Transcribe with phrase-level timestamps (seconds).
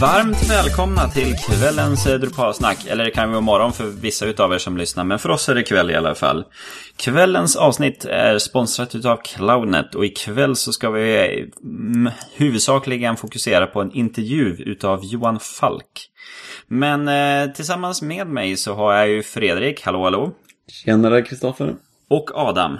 [0.00, 2.86] Varmt välkomna till kvällens Drupalsnack.
[2.86, 5.54] Eller det kan vara morgon för vissa utav er som lyssnar, men för oss är
[5.54, 6.44] det kväll i alla fall.
[6.96, 13.80] Kvällens avsnitt är sponsrat utav Cloudnet och ikväll så ska vi mm, huvudsakligen fokusera på
[13.80, 16.08] en intervju utav Johan Falk.
[16.66, 20.32] Men eh, tillsammans med mig så har jag ju Fredrik, hallå hallå.
[20.72, 21.74] Tjenare Kristoffer.
[22.10, 22.78] Och Adam.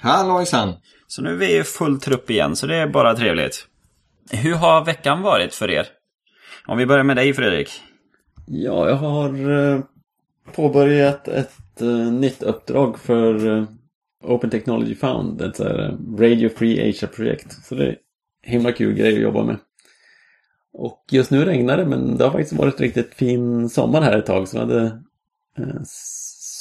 [0.00, 0.74] Hallojsan!
[1.06, 3.66] Så nu är vi i full trupp igen, så det är bara trevligt.
[4.30, 5.86] Hur har veckan varit för er?
[6.68, 7.82] Om vi börjar med dig Fredrik.
[8.46, 9.80] Ja, jag har eh,
[10.54, 13.64] påbörjat ett eh, nytt uppdrag för eh,
[14.24, 15.60] Open Technology Fund, ett
[16.18, 17.64] Radio Free Asia-projekt.
[17.64, 17.96] Så det är
[18.42, 19.56] himla kul grej att jobba med.
[20.72, 24.26] Och just nu regnar det, men det har faktiskt varit riktigt fin sommar här ett
[24.26, 24.48] tag.
[24.48, 25.02] Så vi hade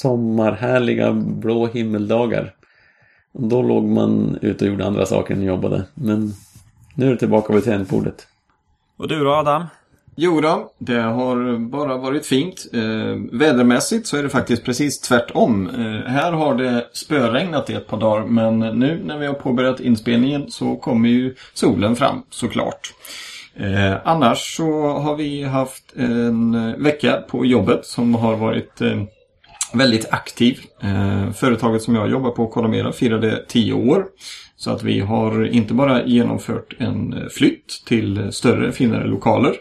[0.02, 2.56] sommarhärliga blå himmeldagar.
[3.34, 5.86] Då låg man ute och gjorde andra saker än jobbade.
[5.94, 6.34] Men
[6.96, 8.28] nu är det tillbaka vid tangentbordet.
[8.98, 9.66] Och du då Adam?
[10.20, 12.66] Jo då, det har bara varit fint.
[12.74, 15.70] Eh, vädermässigt så är det faktiskt precis tvärtom.
[15.70, 19.80] Eh, här har det spöregnat i ett par dagar men nu när vi har påbörjat
[19.80, 22.94] inspelningen så kommer ju solen fram såklart.
[23.56, 29.04] Eh, annars så har vi haft en vecka på jobbet som har varit eh,
[29.74, 30.60] väldigt aktiv.
[30.84, 34.06] Eh, företaget som jag jobbar på, Kodamera, firade 10 år.
[34.56, 39.56] Så att vi har inte bara genomfört en flytt till större, finare lokaler.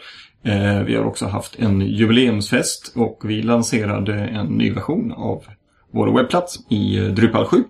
[0.44, 5.44] Eh, vi har också haft en jubileumsfest och vi lanserade en ny version av
[5.90, 7.64] vår webbplats i eh, Drupal 7.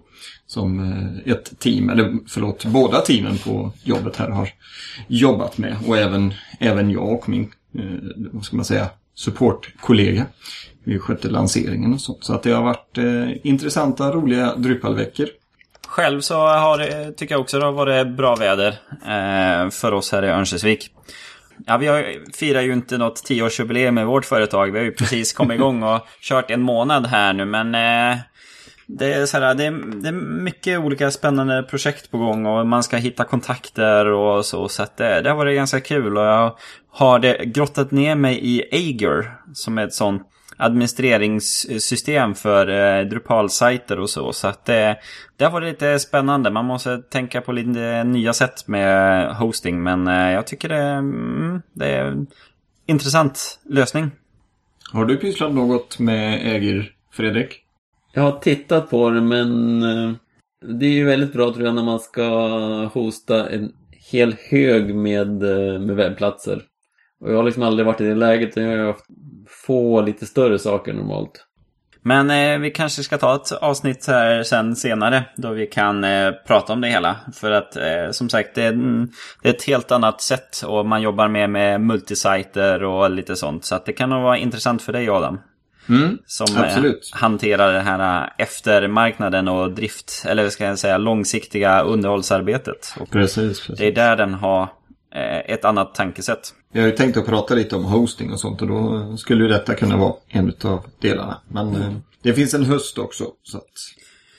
[0.47, 4.48] Som eh, ett team, eller förlåt, båda teamen på jobbet här har
[5.06, 5.77] jobbat med.
[5.87, 7.50] Och även, även jag och min,
[8.33, 10.27] vad ska man säga, supportkollega.
[10.84, 12.25] Vi skötte lanseringen och sånt.
[12.25, 12.98] Så att det har varit
[13.44, 15.27] intressanta, roliga Drupal-veckor.
[15.87, 18.75] Själv så har tycker jag också det har varit bra väder
[19.71, 20.91] för oss här i Örnsköldsvik.
[21.67, 24.72] Ja, vi har, firar ju inte något tioårsjubileum med vårt företag.
[24.72, 28.19] Vi har ju precis kommit igång och kört en månad här nu, men eh,
[28.87, 29.71] det, är så här, det, är,
[30.03, 30.12] det är
[30.43, 34.69] mycket olika spännande projekt på gång och man ska hitta kontakter och så.
[34.69, 36.56] Så att det, det har varit ganska kul och jag
[36.91, 40.22] har det grottat ner mig i Ager som är ett sånt
[40.56, 44.33] administreringssystem för eh, Drupal-sajter och så.
[44.33, 44.97] Så att det,
[45.37, 46.50] det har varit lite spännande.
[46.50, 49.83] Man måste tänka på lite nya sätt med hosting.
[49.83, 52.27] Men eh, jag tycker det, mm, det är en
[52.87, 54.11] intressant lösning.
[54.93, 57.62] Har du pysslat något med Ägir, Fredrik?
[58.12, 60.12] Jag har tittat på det men eh,
[60.78, 62.25] det är ju väldigt bra tror jag när man ska
[62.95, 63.72] hosta en
[64.12, 66.62] hel hög med, eh, med webbplatser.
[67.21, 68.56] Och jag har liksom aldrig varit i det läget.
[68.56, 69.06] Jag har haft
[69.66, 71.43] få lite större saker normalt.
[72.03, 76.31] Men eh, vi kanske ska ta ett avsnitt här sen senare då vi kan eh,
[76.47, 77.16] prata om det hela.
[77.34, 78.72] För att eh, som sagt det är,
[79.43, 83.65] det är, ett helt annat sätt och man jobbar med, med multisajter och lite sånt.
[83.65, 85.41] Så att det kan nog vara intressant för dig Adam.
[85.88, 91.81] Mm, som eh, hanterar den här eh, eftermarknaden och drift, eller ska jag säga långsiktiga
[91.81, 92.94] underhållsarbetet.
[93.10, 93.78] Precis, precis.
[93.78, 94.69] Det är där den har
[95.16, 96.54] Eh, ett annat tankesätt.
[96.76, 99.48] Jag har ju tänkt att prata lite om hosting och sånt och då skulle ju
[99.48, 101.41] detta kunna vara en av delarna.
[101.48, 102.03] Men mm.
[102.22, 103.64] det finns en höst också så att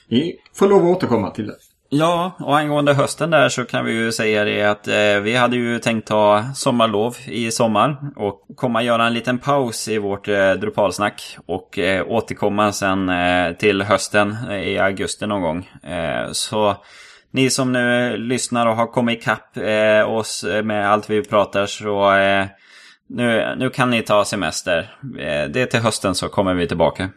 [0.08, 1.56] vi får lov att återkomma till det.
[1.90, 5.56] Ja, och angående hösten där så kan vi ju säga det att eh, vi hade
[5.56, 10.52] ju tänkt ta sommarlov i sommar och komma göra en liten paus i vårt eh,
[10.52, 15.70] Drupalsnack och eh, återkomma sen eh, till hösten i augusti någon gång.
[15.84, 16.76] Eh, så
[17.32, 21.24] ni som nu eh, lyssnar och har kommit ikapp eh, oss eh, med allt vi
[21.24, 22.46] pratar så eh,
[23.10, 24.80] nu, nu kan ni ta semester.
[25.20, 27.10] Eh, det är till hösten så kommer vi tillbaka.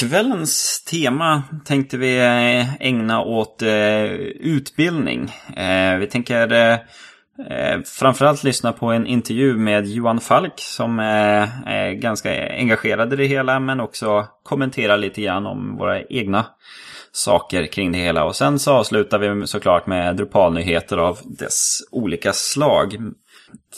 [0.00, 4.04] Kvällens tema tänkte vi eh, ägna åt eh,
[4.40, 5.30] utbildning.
[5.56, 12.48] Eh, vi tänker eh, framförallt lyssna på en intervju med Johan Falk som är ganska
[12.48, 16.46] engagerad i det hela men också kommentera lite grann om våra egna
[17.16, 18.24] saker kring det hela.
[18.24, 22.96] Och sen så avslutar vi såklart med Drupal-nyheter av dess olika slag.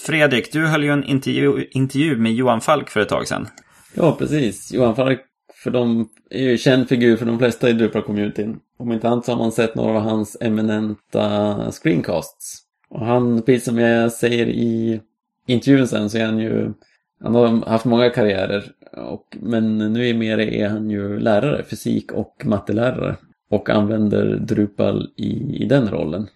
[0.06, 3.48] Fredrik, du höll ju en intervju, intervju med Johan Falk för ett tag sedan.
[3.94, 4.72] Ja, precis.
[4.72, 5.20] Johan Falk
[5.54, 8.56] för de är ju känd figur för de flesta i Drupal-communityn.
[8.78, 12.62] Om inte annat så har man sett några av hans eminenta screencasts.
[12.90, 15.00] Och han, precis som jag säger i
[15.46, 16.72] intervjun sen, så är han ju
[17.20, 22.12] han har haft många karriärer, och, men nu är mer är han ju lärare, fysik
[22.12, 23.16] och mattelärare
[23.48, 26.28] och använder Drupal i, i den rollen.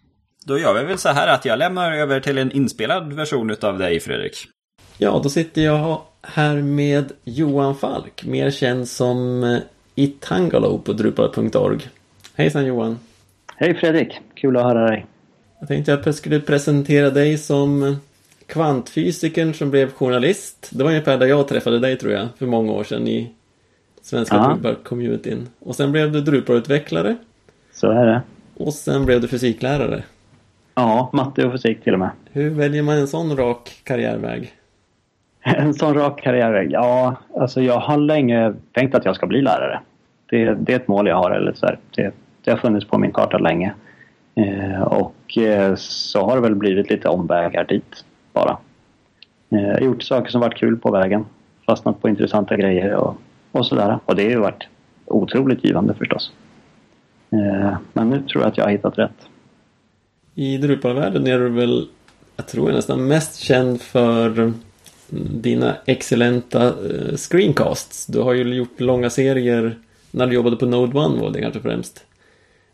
[0.44, 3.78] Då gör vi väl så här att jag lämnar över till en inspelad version utav
[3.78, 4.48] dig Fredrik.
[4.98, 9.58] Ja, då sitter jag här med Johan Falk, mer känd som eh,
[9.94, 11.88] Itangalo på drupal.org.
[12.34, 12.98] Hejsan Johan!
[13.56, 14.18] Hej Fredrik!
[14.34, 15.06] Kul att höra dig!
[15.58, 17.96] Jag tänkte att jag skulle presentera dig som
[18.46, 20.68] kvantfysikern som blev journalist.
[20.72, 23.32] Det var ungefär där jag träffade dig tror jag, för många år sedan i
[24.02, 24.58] svenska Ja.
[24.62, 25.46] Drupal-communityn.
[25.60, 27.16] Och sen blev du Drupal-utvecklare
[27.72, 28.22] Så är det.
[28.56, 30.02] och sen blev du fysiklärare.
[30.74, 32.10] Ja, matte och fysik till och med.
[32.32, 34.52] Hur väljer man en sån rak karriärväg?
[35.44, 36.72] En sån rak karriärväg?
[36.72, 39.80] Ja, alltså jag har länge tänkt att jag ska bli lärare.
[40.30, 41.30] Det, det är ett mål jag har.
[41.30, 41.78] Eller så här.
[41.96, 42.14] Det,
[42.44, 43.72] det har funnits på min karta länge.
[44.34, 48.56] Eh, och eh, så har det väl blivit lite omvägar dit bara.
[49.50, 51.24] Eh, gjort saker som varit kul på vägen.
[51.66, 53.16] Fastnat på intressanta grejer och,
[53.52, 53.98] och sådär.
[54.04, 54.68] Och det har ju varit
[55.04, 56.32] otroligt givande förstås.
[57.32, 59.28] Eh, men nu tror jag att jag har hittat rätt.
[60.34, 61.88] I Drupal-världen är du väl,
[62.36, 64.52] jag tror jag nästan mest känd för
[65.40, 68.06] dina excellenta eh, screencasts.
[68.06, 69.78] Du har ju gjort långa serier
[70.10, 72.04] när du jobbade på Node 1 var det kanske främst.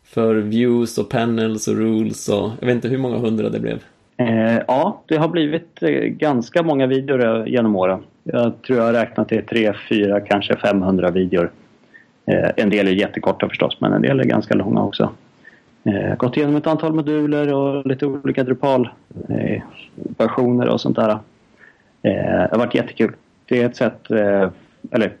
[0.03, 3.83] För views och panels och rules och jag vet inte hur många hundra det blev.
[4.17, 8.03] Eh, ja, det har blivit ganska många videor genom åren.
[8.33, 11.51] Jag tror jag har räknat till 3, 4, kanske 500 videor.
[12.25, 15.09] Eh, en del är jättekorta förstås, men en del är ganska långa också.
[15.83, 21.09] Eh, gått igenom ett antal moduler och lite olika Drupal-versioner eh, och sånt där.
[21.09, 21.19] Eh,
[22.01, 23.13] det har varit jättekul.
[23.45, 24.11] Det är ett sätt,
[24.91, 25.13] eller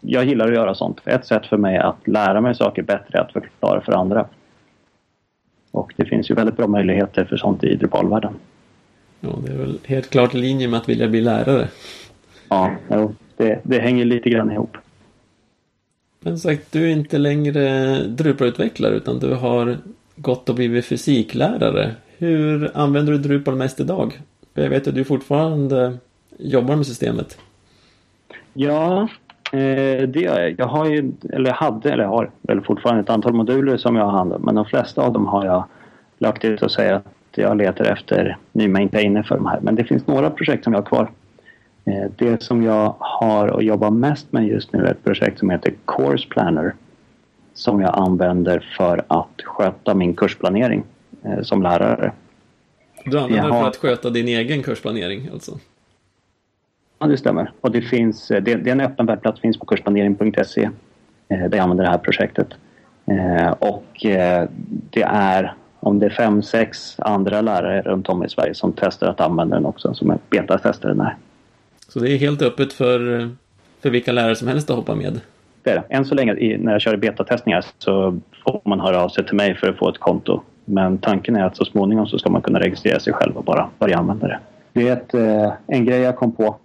[0.00, 1.00] jag gillar att göra sånt.
[1.04, 4.26] Ett sätt för mig att lära mig saker bättre är att förklara för andra.
[5.70, 8.34] Och det finns ju väldigt bra möjligheter för sånt i Drupal-världen.
[9.20, 11.68] Ja, det är väl helt klart i linje med att vilja bli lärare.
[12.50, 12.70] Ja,
[13.36, 14.76] det, det hänger lite grann ihop.
[16.20, 19.76] Men sagt, du är inte längre Drupal-utvecklare utan du har
[20.16, 21.94] gått och blivit fysiklärare.
[22.18, 24.20] Hur använder du Drupal mest idag?
[24.54, 25.96] För Jag vet att du fortfarande
[26.38, 27.38] jobbar med systemet.
[28.54, 29.08] Ja,
[29.52, 30.54] eh, det gör jag.
[30.58, 34.12] Jag har ju, eller hade, eller har väl fortfarande ett antal moduler som jag har
[34.12, 34.42] hand om.
[34.42, 35.64] Men de flesta av dem har jag
[36.18, 37.04] lagt ut och säger att
[37.34, 39.60] jag letar efter ny maintainer för de här.
[39.60, 41.10] Men det finns några projekt som jag har kvar.
[41.84, 45.50] Eh, Det som jag har och jobbar mest med just nu är ett projekt som
[45.50, 46.74] heter Course Planner.
[47.54, 50.82] Som jag använder för att sköta min kursplanering
[51.24, 52.12] eh, som lärare.
[53.04, 53.60] Du använder Jaha.
[53.60, 55.58] för att sköta din egen kursplanering alltså?
[56.98, 57.52] Ja, det stämmer.
[57.60, 60.70] Och det, finns, eh, det, det är en öppen webbplats, finns på kursplanering.se.
[61.28, 62.48] Där jag använder det här projektet.
[63.58, 63.86] Och
[64.90, 69.06] det är, om det är fem, sex andra lärare runt om i Sverige som testar
[69.06, 71.16] att använda den också, som är betatestar den här.
[71.92, 73.30] Så det är helt öppet för,
[73.82, 75.20] för vilka lärare som helst att hoppa med.
[75.62, 75.94] Det är det.
[75.94, 79.36] Än så länge i, när jag kör betatestningar så får man höra av sig till
[79.36, 80.42] mig för att få ett konto.
[80.64, 83.68] Men tanken är att så småningom så ska man kunna registrera sig själv och bara
[83.78, 84.38] börja använda det.
[84.72, 86.56] Det är ett, eh, en grej jag kom på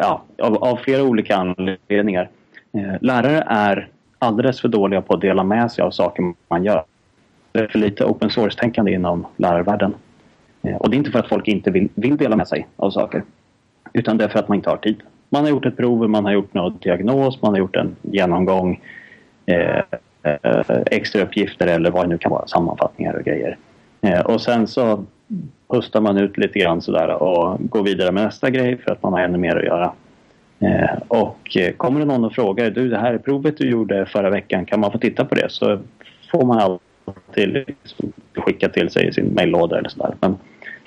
[0.00, 2.28] ja, av, av flera olika anledningar.
[2.72, 6.84] Eh, lärare är alldeles för dåliga på att dela med sig av saker man gör.
[7.52, 9.94] Det är för lite open source-tänkande inom lärarvärlden.
[10.62, 12.90] Eh, och det är inte för att folk inte vill, vill dela med sig av
[12.90, 13.22] saker.
[13.92, 15.02] Utan det är för att man inte har tid.
[15.28, 18.80] Man har gjort ett prov, man har gjort någon diagnos, man har gjort en genomgång.
[19.46, 19.82] Eh,
[20.22, 23.56] eh, extra uppgifter eller vad det nu kan vara, sammanfattningar och grejer.
[24.00, 25.04] Eh, och sen så
[25.68, 29.12] pustar man ut lite grann sådär och går vidare med nästa grej för att man
[29.12, 29.92] har ännu mer att göra.
[30.60, 34.30] Eh, och eh, kommer det någon och frågar du det här provet du gjorde förra
[34.30, 35.46] veckan, kan man få titta på det?
[35.50, 35.78] Så
[36.30, 40.14] får man alltid liksom skicka till sig i sin mejllåda eller sådär.
[40.20, 40.36] Men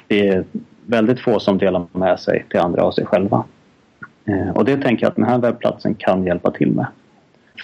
[0.08, 0.43] det är
[0.86, 3.44] väldigt få som delar med sig till andra av sig själva.
[4.26, 6.86] Eh, och det tänker jag att den här webbplatsen kan hjälpa till med.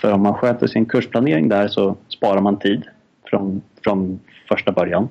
[0.02, 2.84] För om man sköter sin kursplanering där så sparar man tid
[3.26, 4.20] från, från
[4.50, 5.10] första början.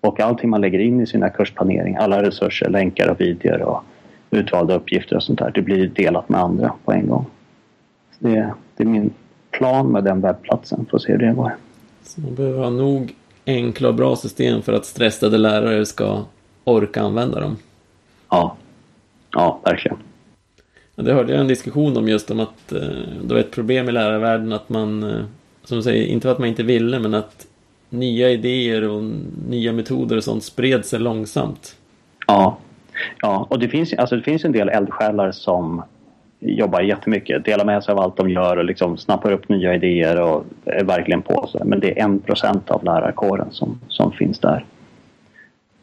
[0.00, 3.82] Och allting man lägger in i sina kursplanering, alla resurser, länkar och videor och
[4.30, 7.26] utvalda uppgifter och sånt där, det blir delat med andra på en gång.
[8.18, 9.10] Det, det är min
[9.50, 11.56] plan med den webbplatsen, får se hur det går.
[12.02, 13.14] Så man behöver ha nog
[13.46, 16.24] enkla och bra system för att stressade lärare ska
[16.68, 17.56] orka använda dem.
[18.30, 18.56] Ja,
[19.32, 19.98] ja verkligen.
[20.94, 22.80] Det hörde jag en diskussion om just om att eh,
[23.22, 25.24] det var ett problem i lärarvärlden att man, eh,
[25.64, 27.46] som du säger, inte för att man inte ville, men att
[27.90, 29.02] nya idéer och
[29.48, 31.76] nya metoder och sånt spred sig långsamt.
[32.26, 32.58] Ja,
[33.22, 35.82] ja och det finns, alltså det finns en del eldsjälar som
[36.40, 40.20] jobbar jättemycket, delar med sig av allt de gör och liksom snappar upp nya idéer
[40.20, 41.60] och är verkligen på sig.
[41.64, 44.64] Men det är en procent av lärarkåren som, som finns där.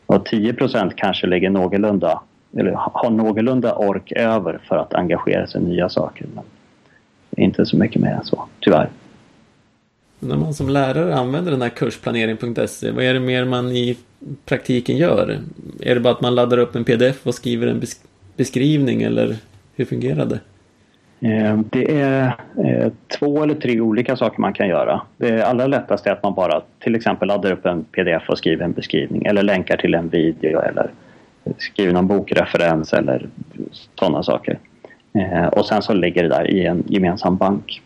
[0.06, 2.22] Och 10 procent kanske ligger någorlunda,
[2.58, 6.28] eller har någorlunda ork över för att engagera sig i nya saker.
[6.34, 6.44] Men
[7.38, 8.90] inte så mycket mer än så, tyvärr.
[10.20, 13.98] När man som lärare använder den här kursplanering.se, vad är det mer man i
[14.46, 15.40] praktiken gör?
[15.80, 18.06] Är det bara att man laddar upp en pdf och skriver en besk-
[18.38, 19.36] beskrivning eller
[19.76, 20.40] hur fungerar det?
[21.26, 25.02] Ehm, det är eh, två eller tre olika saker man kan göra.
[25.18, 28.66] Det allra lättaste är att man bara till exempel laddar upp en pdf och skriver
[28.66, 30.90] en beskrivning eller länkar till en video eller
[31.58, 33.28] skriver någon bokreferens eller
[33.96, 34.58] sådana saker.
[35.14, 37.82] Ehm, och sen så ligger det där i en gemensam bank.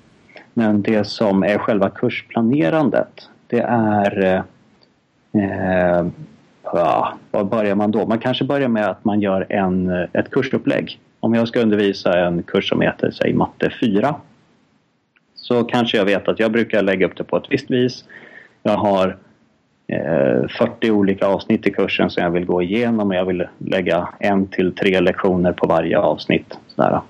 [0.54, 4.44] Men det som är själva kursplanerandet det är
[5.34, 6.06] eh,
[6.64, 8.06] ja, var börjar man då?
[8.06, 11.00] Man kanske börjar med att man gör en, eh, ett kursupplägg.
[11.20, 14.16] Om jag ska undervisa en kurs som heter säg matte 4
[15.36, 18.06] så kanske jag vet att jag brukar lägga upp det på ett visst vis.
[18.64, 19.18] Jag har
[19.88, 24.10] eh, 40 olika avsnitt i kursen som jag vill gå igenom och jag vill lägga
[24.20, 26.58] en till tre lektioner på varje avsnitt.
[26.68, 27.02] Sådär.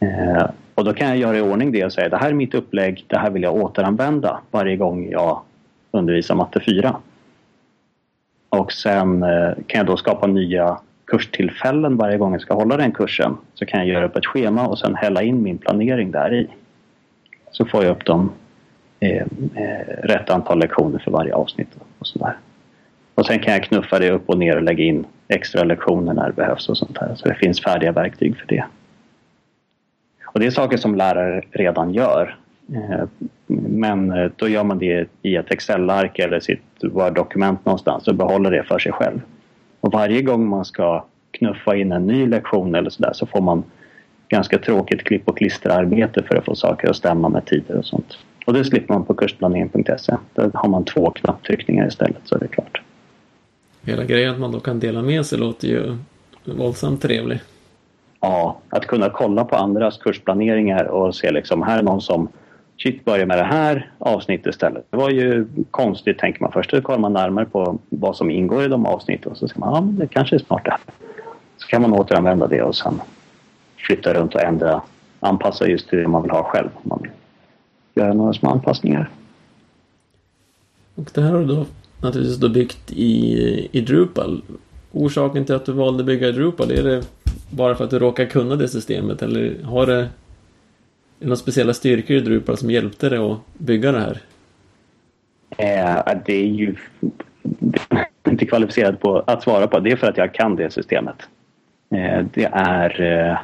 [0.00, 2.54] Eh, och då kan jag göra i ordning det och säga det här är mitt
[2.54, 5.40] upplägg, det här vill jag återanvända varje gång jag
[5.90, 6.96] undervisar matte 4.
[8.48, 12.92] Och sen eh, kan jag då skapa nya kurstillfällen varje gång jag ska hålla den
[12.92, 13.36] kursen.
[13.54, 16.46] Så kan jag göra upp ett schema och sen hälla in min planering där i.
[17.50, 18.32] Så får jag upp dem
[19.00, 19.22] eh,
[19.54, 22.36] eh rätt antal lektioner för varje avsnitt och sådär.
[23.14, 26.26] Och sen kan jag knuffa det upp och ner och lägga in extra lektioner när
[26.26, 27.14] det behövs och sånt där.
[27.14, 28.64] Så det finns färdiga verktyg för det.
[30.26, 32.36] Och det är saker som lärare redan gör.
[32.74, 33.04] Eh,
[33.46, 38.50] men eh, då gör man det i ett Excel-ark eller sitt Word-dokument någonstans och behåller
[38.50, 39.20] det för sig själv.
[39.86, 43.64] Och varje gång man ska knuffa in en ny lektion eller sådär så får man
[44.28, 48.18] ganska tråkigt klipp och klisterarbete för att få saker att stämma med tider och sånt.
[48.46, 50.16] Och det slipper man på kursplanering.se.
[50.34, 52.82] Där har man två knapptryckningar istället så är det klart.
[53.82, 55.96] Hela grejen att man då kan dela med sig låter ju
[56.44, 57.40] våldsamt trevlig.
[58.20, 62.28] Ja, att kunna kolla på andras kursplaneringar och se liksom här är någon som
[62.78, 64.86] shit, börja med det här avsnittet istället.
[64.90, 66.70] Det var ju konstigt tänker man först.
[66.70, 69.74] Då kollar man närmare på vad som ingår i de avsnitten och så ska man,
[69.74, 70.80] ja men det kanske är smart det här.
[71.58, 73.00] Så kan man återanvända det och sen
[73.76, 74.82] flytta runt och ändra,
[75.20, 76.68] anpassa just till det man vill ha själv.
[76.82, 77.10] Man vill
[77.94, 79.10] göra några små anpassningar.
[80.94, 81.66] Och det här har du då
[82.00, 84.42] naturligtvis då byggt i, i Drupal.
[84.92, 87.02] Orsaken till att du valde att bygga i Drupal, är det
[87.50, 90.08] bara för att du råkar kunna det systemet eller har det
[91.18, 94.20] några speciella styrkor i Drupal som hjälpte dig att bygga det här?
[95.58, 96.74] Eh, det är ju
[98.22, 99.80] det är inte kvalificerat på att svara på.
[99.80, 101.16] Det är för att jag kan det systemet.
[101.90, 103.00] Eh, det är...
[103.00, 103.38] Eh,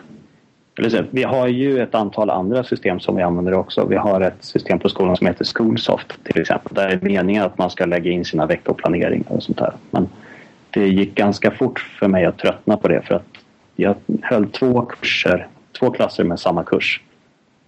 [1.11, 3.87] vi har ju ett antal andra system som vi använder också.
[3.87, 6.75] Vi har ett system på skolan som heter Schoolsoft till exempel.
[6.75, 9.73] Där är meningen att man ska lägga in sina veckoplaneringar och sånt där.
[9.91, 10.09] Men
[10.71, 13.27] det gick ganska fort för mig att tröttna på det för att
[13.77, 15.49] jag höll två kurser,
[15.79, 17.01] två klasser med samma kurs.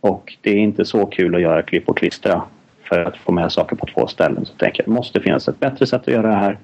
[0.04, 2.42] Och det är inte så kul att göra klipp och klistra
[2.82, 4.44] för att få med saker på två ställen.
[4.44, 6.58] Så jag tänker jag det måste finnas ett bättre sätt att göra det här.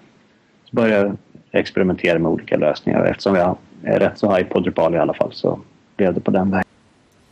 [0.65, 1.17] Så börjar jag
[1.61, 3.05] experimentera med olika lösningar.
[3.05, 5.61] Eftersom jag är rätt så high på Drupal i alla fall så
[5.97, 6.65] blev det på den vägen.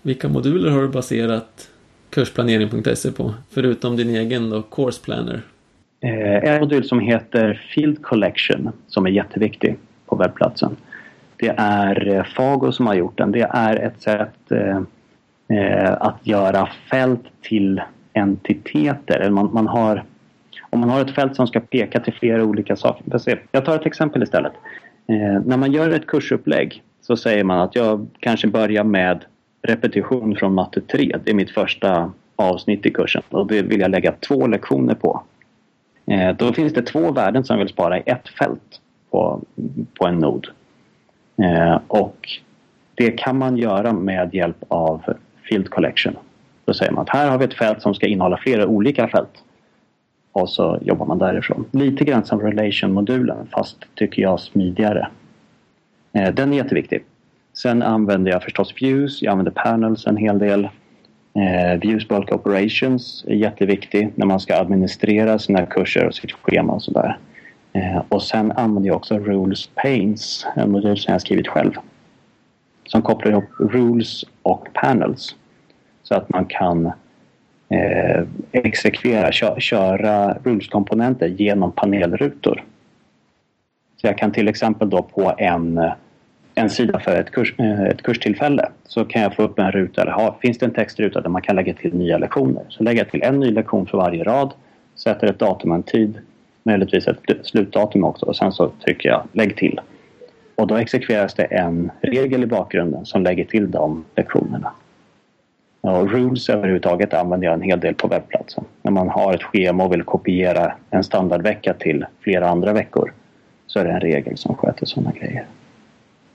[0.03, 1.71] Vilka moduler har du baserat
[2.11, 3.35] kursplanering.se på?
[3.51, 5.41] Förutom din egen då, Course Planner?
[6.01, 10.77] Eh, en modul som heter Field Collection som är jätteviktig på webbplatsen.
[11.37, 13.33] Det är eh, Fago som har gjort den.
[13.33, 14.81] Det är ett sätt eh,
[15.49, 19.31] eh, att göra fält till entiteter.
[19.31, 20.05] Man, man har,
[20.71, 23.43] om man har ett fält som ska peka till flera olika saker.
[23.53, 24.53] Jag tar ett exempel istället.
[25.09, 29.25] Eh, när man gör ett kursupplägg så säger man att jag kanske börjar med
[29.63, 31.17] repetition från matte 3.
[31.25, 35.23] Det är mitt första avsnitt i kursen och det vill jag lägga två lektioner på.
[36.07, 39.41] Eh, då finns det två värden som jag vill spara i ett fält på,
[39.99, 40.47] på en nod.
[41.43, 42.29] Eh, och
[42.95, 45.03] det kan man göra med hjälp av
[45.49, 46.17] Field Collection.
[46.65, 49.45] Då säger man att här har vi ett fält som ska innehålla flera olika fält.
[50.33, 51.65] Och så jobbar man därifrån.
[51.73, 55.09] Lite grann som Relation-modulen fast tycker jag smidigare.
[56.13, 57.05] Eh, den är jätteviktig.
[57.53, 60.69] Sen använder jag förstås Views, jag använder Panels en hel del.
[61.35, 66.73] Eh, views Bulk Operations är jätteviktig när man ska administrera sina kurser och sitt schema
[66.73, 67.19] och sådär.
[67.73, 71.73] Eh, och sen använder jag också Rules Panes, en modul som jag skrivit själv.
[72.85, 75.37] Som kopplar ihop Rules och Panels.
[76.03, 76.87] Så att man kan
[77.69, 82.65] eh, exekvera, kö köra rullskomponenter genom panelrutor.
[84.01, 85.91] Så jag kan till exempel då på en,
[86.55, 90.03] en sida för ett, kurs, eh, ett kurstillfälle så kan jag få upp en ruta,
[90.03, 92.63] eller ha, finns det en textruta där man kan lägga till nya lektioner.
[92.69, 94.53] Så lägger jag till en ny lektion för varje rad,
[94.95, 96.19] sätter ett datum och en tid,
[96.63, 99.81] möjligtvis ett slutdatum också och sen så trycker jag lägg till.
[100.59, 104.73] Och då exekveras det en regel i bakgrunden som lägger till de lektionerna.
[105.81, 108.65] Och rules överhuvudtaget använder jag en hel del på webbplatsen.
[108.83, 113.13] När man har ett schema och vill kopiera en standardvecka till flera andra veckor
[113.67, 115.47] så är det en regel som sköter sådana grejer.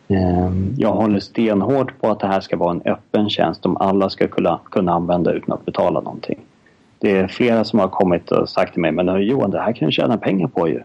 [0.07, 4.09] Ehm, jag håller stenhårt på att det här ska vara en öppen tjänst som alla
[4.09, 6.39] ska kunna, kunna använda utan att betala någonting.
[6.99, 9.85] Det är flera som har kommit och sagt till mig men Johan det här kan
[9.85, 10.81] du tjäna pengar på ju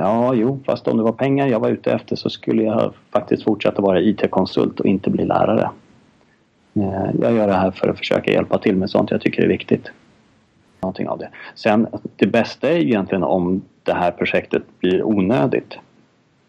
[0.00, 3.44] ja, jo, fast om det var pengar jag var ute efter så skulle jag faktiskt
[3.44, 5.70] fortsätta vara IT-konsult och inte bli lärare.
[6.74, 9.48] Eh, jag gör det här för att försöka hjälpa till med sånt jag tycker är
[9.48, 9.90] viktigt.
[10.80, 11.28] Någonting av det.
[11.54, 11.86] Sen,
[12.16, 15.78] det bästa är egentligen om det här projektet blir onödigt.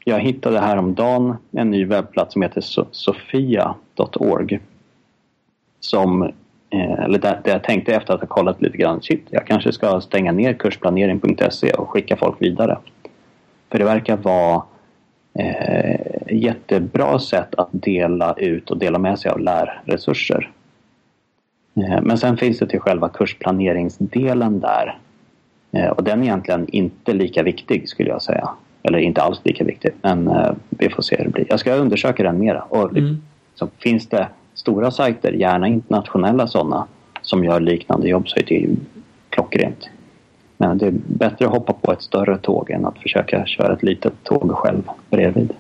[0.03, 4.59] Jag hittade häromdagen en ny webbplats som heter sofia.org.
[5.79, 6.23] Som,
[6.69, 9.71] eh, eller där, där jag tänkte efter att ha kollat lite grann, shit, jag kanske
[9.71, 12.77] ska stänga ner kursplanering.se och skicka folk vidare.
[13.75, 14.63] För det verkar vara
[15.34, 20.51] eh, jättebra sätt att dela ut och dela med sig av lärresurser.
[21.75, 24.98] Eh, men sen finns det till själva kursplaneringsdelen där.
[25.72, 28.50] Eh, och den är egentligen inte lika viktig skulle jag säga.
[28.84, 31.46] Eller inte alls lika viktig, men eh, vi får se hur det blir.
[31.50, 32.62] Jag ska undersöka den mera.
[32.62, 33.22] Och mm.
[33.55, 36.88] så finns det stora sajter, gärna internationella sådana,
[37.22, 38.75] som gör liknande jobb så är det ju
[39.29, 39.89] klockrent.
[40.57, 43.83] Men det är bättre att hoppa på ett större tåg än att försöka köra ett
[43.83, 45.53] litet tåg själv bredvid.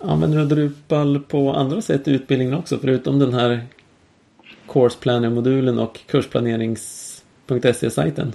[0.00, 2.78] Använder du Drupal på andra sätt i utbildningen också?
[2.78, 3.60] Förutom den här
[4.68, 8.32] Course Planner-modulen och kursplanerings.se-sajten?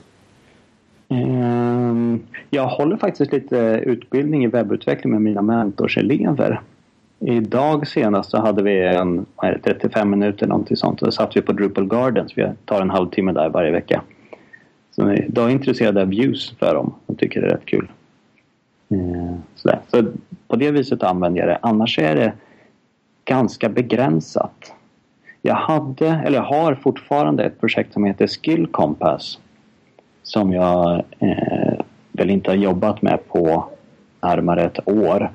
[1.08, 6.62] Um, jag håller faktiskt lite utbildning i webbutveckling med mina mentorselever.
[7.20, 9.26] Idag senast så hade vi en
[9.64, 11.00] 35 minuter någonting sånt.
[11.00, 12.38] Då satt vi på Drupal Gardens.
[12.38, 14.02] Vi tar en halvtimme där varje vecka.
[14.92, 16.96] Så de är intresserade av views för dem.
[17.08, 17.88] De tycker det är rätt kul.
[18.90, 19.80] Eh, sådär.
[19.88, 20.04] Så
[20.48, 21.60] på det viset använder jag det.
[21.62, 22.34] Annars är det
[23.26, 24.74] ganska begränsat.
[25.42, 29.40] Jag hade, eller har fortfarande ett projekt som heter Skill Compass.
[30.24, 31.80] Som jag eh,
[32.12, 33.70] väl inte har jobbat med på
[34.22, 35.32] närmare ett år.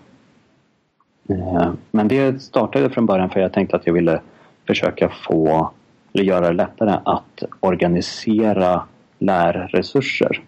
[1.29, 4.21] Eh, men det startade från början för jag tänkte att jag ville
[4.67, 5.71] försöka få,
[6.13, 8.83] eller göra det lättare att organisera
[9.19, 10.43] lärresurser.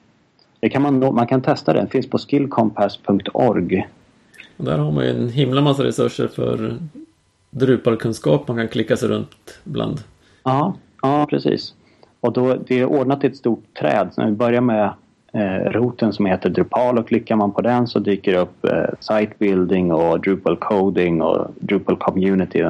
[0.61, 3.89] Det kan man, man kan testa det finns på skillcompass.org.
[4.57, 6.79] Där har man ju en himla massa resurser för
[7.51, 10.01] Drupalkunskap man kan klicka sig runt bland.
[10.43, 11.75] Ja, ja precis.
[12.21, 14.09] Och då, det är ordnat i ett stort träd.
[14.13, 14.93] Så när vi börjar med
[15.33, 18.85] eh, roten som heter Drupal och klickar man på den så dyker det upp eh,
[19.01, 22.65] Site Building och Drupal Coding och Drupal Community.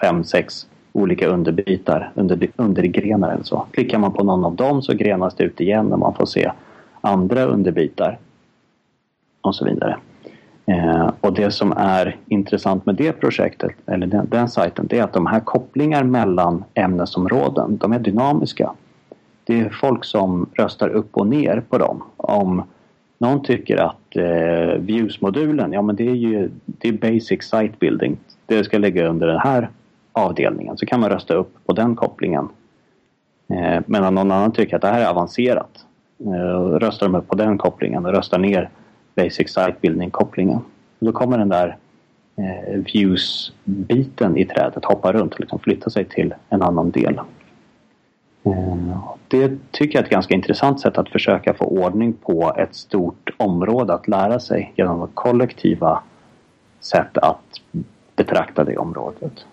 [0.00, 3.66] Fem, sex olika underbitar, under, undergrenar eller så.
[3.70, 6.52] Klickar man på någon av dem så grenas det ut igen och man får se
[7.00, 8.18] andra underbitar.
[9.40, 9.96] Och så vidare.
[10.66, 15.02] Eh, och det som är intressant med det projektet, eller den, den sajten, det är
[15.02, 18.72] att de här kopplingar mellan ämnesområden, de är dynamiska.
[19.44, 22.02] Det är folk som röstar upp och ner på dem.
[22.16, 22.62] Om
[23.18, 28.16] någon tycker att eh, Views-modulen, ja men det är ju det är basic site building.
[28.46, 29.68] Det ska ligga under den här
[30.12, 30.76] avdelningen.
[30.76, 32.48] Så kan man rösta upp på den kopplingen.
[33.48, 35.86] Eh, medan någon annan tycker att det här är avancerat.
[36.26, 38.70] Eh, röstar de upp på den kopplingen och röstar ner
[39.14, 40.60] basic site building-kopplingen.
[40.98, 41.76] Då kommer den där
[42.36, 47.20] eh, views-biten i trädet hoppa runt och liksom flytta sig till en annan del.
[48.44, 52.74] Eh, det tycker jag är ett ganska intressant sätt att försöka få ordning på ett
[52.74, 56.02] stort område att lära sig genom kollektiva
[56.80, 57.60] sätt att
[58.16, 59.46] betrakta det området.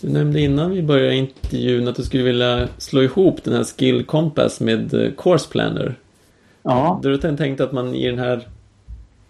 [0.00, 4.04] Du nämnde innan vi började intervjun att du skulle vilja slå ihop den här Skill
[4.04, 5.94] Compass med eh, Course Planner.
[6.62, 7.00] Ja.
[7.02, 8.46] Du har tänkt att man i den här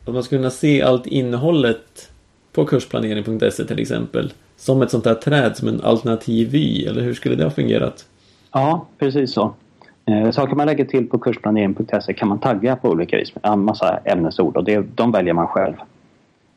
[0.04, 2.10] att man skulle kunna se allt innehållet
[2.52, 7.14] på kursplanering.se till exempel som ett sånt här träd som en alternativ vy eller hur
[7.14, 8.06] skulle det ha fungerat?
[8.52, 9.54] Ja, precis så.
[10.04, 13.64] Eh, saker man lägger till på kursplanering.se kan man tagga på olika vis med en
[13.64, 15.74] massa ämnesord och det, de väljer man själv.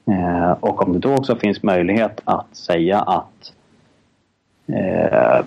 [0.07, 3.53] Eh, och om det då också finns möjlighet att säga att
[4.67, 5.45] eh,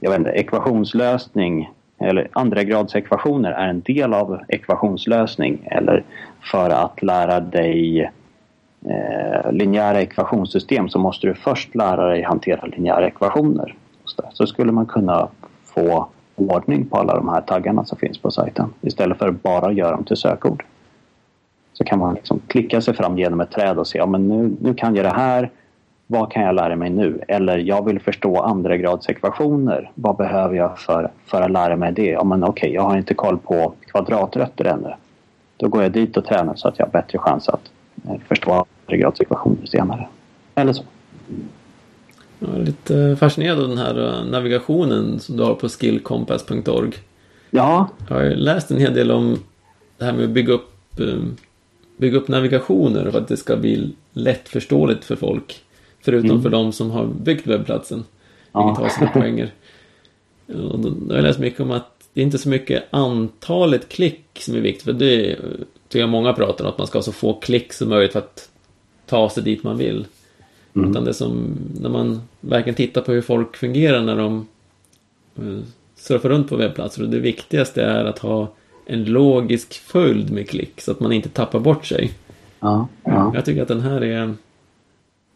[0.00, 6.02] jag vet inte, ekvationslösning eller andra grads ekvationer är en del av ekvationslösning eller
[6.52, 8.10] för att lära dig
[8.84, 13.74] eh, linjära ekvationssystem så måste du först lära dig hantera linjära ekvationer.
[14.32, 15.28] Så skulle man kunna
[15.64, 19.72] få ordning på alla de här taggarna som finns på sajten istället för att bara
[19.72, 20.64] göra dem till sökord.
[21.72, 24.56] Så kan man liksom klicka sig fram genom ett träd och se ja, men nu,
[24.60, 25.50] nu kan jag det här
[26.06, 27.20] vad kan jag lära mig nu?
[27.28, 29.90] Eller jag vill förstå andra grads ekvationer.
[29.94, 32.10] Vad behöver jag för, för att lära mig det?
[32.10, 34.94] Ja, men okej, okay, jag har inte koll på kvadratrötter ännu.
[35.56, 37.70] Då går jag dit och tränar så att jag har bättre chans att
[38.08, 40.08] eh, förstå andra grads ekvationer senare.
[40.54, 40.84] Eller så.
[42.38, 46.92] Jag är lite fascinerad av den här eh, navigationen som du har på skillcompass.org.
[47.50, 47.88] Ja.
[48.08, 49.38] Jag har läst en hel del om
[49.98, 51.22] det här med att bygga upp, eh,
[51.96, 55.63] bygga upp navigationer för att det ska bli lättförståeligt för folk.
[56.04, 56.42] Förutom mm.
[56.42, 58.04] för de som har byggt webbplatsen.
[58.52, 59.52] Vilket har sina poänger.
[60.46, 64.24] Och då har jag läst mycket om att det är inte så mycket antalet klick
[64.40, 64.84] som är viktigt.
[64.84, 65.36] För det
[65.88, 68.18] tycker jag många pratar om, att man ska ha så få klick som möjligt för
[68.18, 68.48] att
[69.06, 70.06] ta sig dit man vill.
[70.76, 70.90] Mm.
[70.90, 74.46] Utan det som, när man verkligen tittar på hur folk fungerar när de
[75.42, 75.60] uh,
[75.96, 77.02] surfar runt på webbplatser.
[77.02, 78.48] Och det viktigaste är att ha
[78.86, 82.12] en logisk följd med klick så att man inte tappar bort sig.
[82.60, 83.32] Ja, ja.
[83.34, 84.34] Jag tycker att den här är...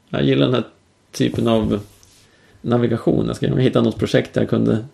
[0.09, 0.65] Jag gillar den här
[1.13, 1.81] typen av
[2.61, 3.27] navigation.
[3.27, 4.85] Jag ska hitta något projekt där jag kunde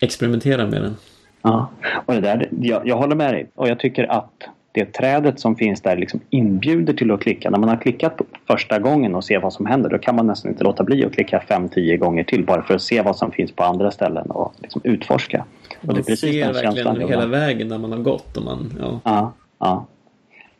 [0.00, 0.96] experimentera med den.
[1.42, 1.70] Ja,
[2.06, 3.50] och det där, jag, jag håller med dig.
[3.54, 7.50] Och jag tycker att det trädet som finns där liksom inbjuder till att klicka.
[7.50, 10.50] När man har klickat första gången och ser vad som händer då kan man nästan
[10.50, 13.52] inte låta bli att klicka 5-10 gånger till bara för att se vad som finns
[13.52, 15.44] på andra ställen och liksom utforska.
[15.80, 18.36] Man och det är precis ser den verkligen hela vägen när man har gått.
[18.36, 19.00] Och man, ja.
[19.04, 19.86] Ja, ja.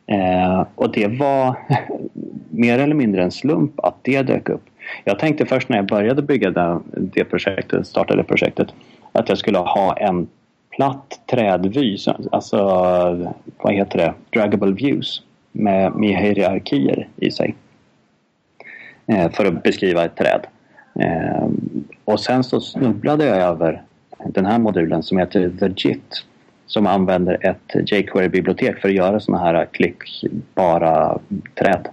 [0.09, 1.55] Eh, och det var
[2.49, 4.63] mer eller mindre en slump att det dök upp.
[5.03, 8.67] Jag tänkte först när jag började bygga det, det projektet, startade projektet,
[9.11, 10.27] att jag skulle ha en
[10.69, 11.97] platt trädvy,
[12.31, 12.57] alltså
[13.57, 17.55] vad heter det, draggable views med, med hierarkier i sig.
[19.07, 20.47] Eh, för att beskriva ett träd.
[20.99, 21.47] Eh,
[22.05, 23.81] och sen så snubblade jag över
[24.25, 26.25] den här modulen som heter The JIT
[26.69, 31.19] som använder ett jQuery-bibliotek för att göra sådana här klickbara
[31.55, 31.87] träd.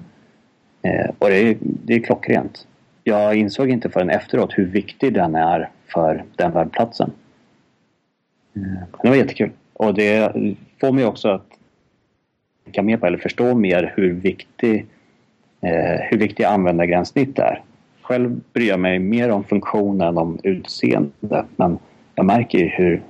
[0.82, 2.66] Eh, och det är, det är klockrent.
[3.04, 7.10] Jag insåg inte förrän efteråt hur viktig den är för den webbplatsen.
[8.56, 9.50] Eh, det var jättekul.
[9.72, 10.32] Och det
[10.80, 11.46] får mig också att
[12.64, 14.86] tänka mer på eller förstå mer hur viktig,
[15.60, 17.62] eh, hur viktig användargränssnitt är.
[18.02, 21.44] Själv bryr jag mig mer om funktionen än om utseende.
[21.56, 21.78] Men
[22.14, 23.02] jag märker ju hur,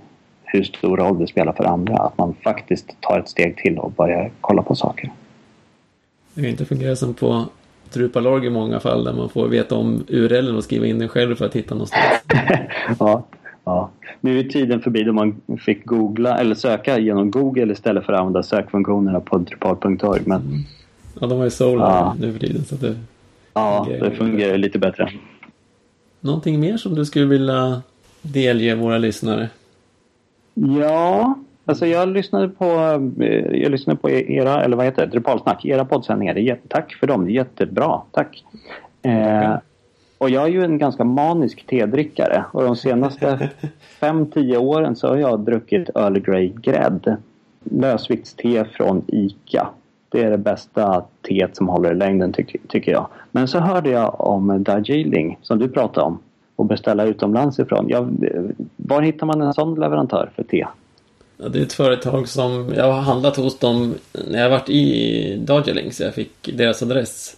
[0.57, 1.97] hur stor roll det spelar för andra.
[1.97, 5.13] Att man faktiskt tar ett steg till och börjar kolla på saker.
[6.35, 7.45] Det kan inte fungera som på
[7.93, 11.37] Drupalorg i många fall där man får veta om URLen och skriva in den själv
[11.37, 12.23] för att hitta någonstans.
[12.99, 13.23] ja,
[13.67, 13.91] Ja.
[14.21, 18.21] Nu är tiden förbi då man fick googla eller söka genom Google istället för att
[18.21, 20.23] använda sökfunktionerna på drupal.org.
[20.25, 20.65] Men...
[21.21, 22.17] Ja, de har ju Solar ja.
[22.21, 22.65] nu för tiden.
[22.65, 22.97] Så det
[23.55, 25.11] ja, det fungerar lite bättre.
[26.21, 27.83] Någonting mer som du skulle vilja
[28.23, 29.49] delge våra lyssnare?
[30.59, 32.65] Ja, alltså jag lyssnade på,
[33.21, 36.59] eh, jag lyssnade på era, eller vad heter det, Drupalsnack, era poddsändningar.
[36.69, 38.03] Tack för dem, jättebra.
[38.11, 38.45] Tack.
[39.03, 39.57] Eh,
[40.19, 43.51] och jag är ju en ganska manisk tedrickare och de senaste
[44.01, 47.17] 5-10 åren så har jag druckit Earl Grey grädde.
[47.65, 49.69] Lösviktste från ICA.
[50.09, 53.07] Det är det bästa teet som håller i längden tyck, tycker jag.
[53.31, 56.19] Men så hörde jag om Darjeeling som du pratade om
[56.57, 57.89] och beställa utomlands ifrån.
[57.89, 58.17] Jag,
[58.77, 60.67] var hittar man en sån leverantör för te?
[61.37, 63.95] Ja, det är ett företag som jag har handlat hos dem
[64.29, 67.37] när jag varit i Darjeeling så jag fick deras adress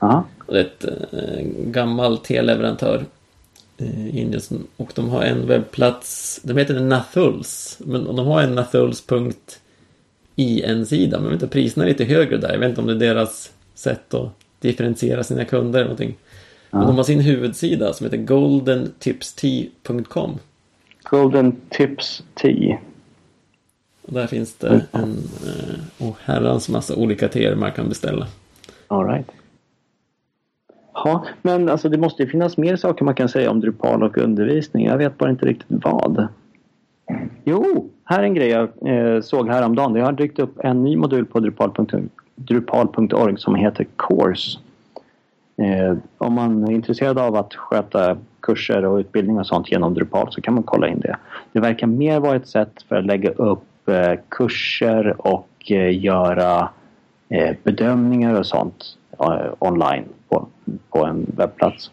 [0.00, 0.24] Aha.
[0.46, 3.04] Det är ett eh, gammal teleleverantör
[3.78, 4.66] eh, i Indien.
[4.76, 6.40] Och de har en webbplats.
[6.42, 7.78] De heter Nathuls.
[7.80, 11.16] Men de har en Nathuls.in-sida.
[11.16, 12.52] Men jag vet inte, priserna är lite högre där.
[12.52, 16.16] Jag vet inte om det är deras sätt att differentiera sina kunder eller någonting.
[16.70, 20.38] Men de har sin huvudsida som heter goldentipstea.com.
[21.02, 22.78] Golden Tips Tea.
[24.02, 25.74] Och där finns det en eh,
[26.08, 28.26] oh, herrans massa olika teer man kan beställa.
[28.88, 29.30] All right.
[30.94, 34.18] Ja, men alltså det måste ju finnas mer saker man kan säga om Drupal och
[34.18, 34.86] undervisning.
[34.86, 36.28] Jag vet bara inte riktigt vad.
[37.44, 39.92] Jo, här är en grej jag eh, såg häromdagen.
[39.92, 44.58] Det har dykt upp en ny modul på drupal.org drupal som heter Course.
[45.60, 50.32] Eh, om man är intresserad av att sköta kurser och utbildning och sånt genom Drupal
[50.32, 51.16] så kan man kolla in det.
[51.52, 56.68] Det verkar mer vara ett sätt för att lägga upp eh, kurser och eh, göra
[57.28, 58.84] eh, bedömningar och sånt
[59.18, 60.46] eh, online på,
[60.90, 61.90] på en webbplats.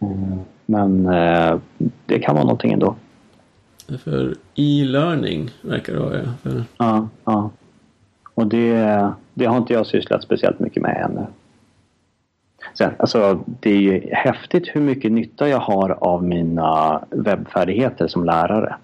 [0.00, 0.38] Mm.
[0.66, 1.58] Men eh,
[2.06, 2.94] det kan vara någonting ändå.
[4.04, 6.22] För e-learning verkar det vara.
[6.42, 6.64] För...
[6.78, 7.50] Ja, ja.
[8.34, 11.26] Och det, det har inte jag sysslat speciellt mycket med ännu.
[12.74, 18.24] Sen, alltså, det är ju häftigt hur mycket nytta jag har av mina webbfärdigheter som
[18.24, 18.76] lärare.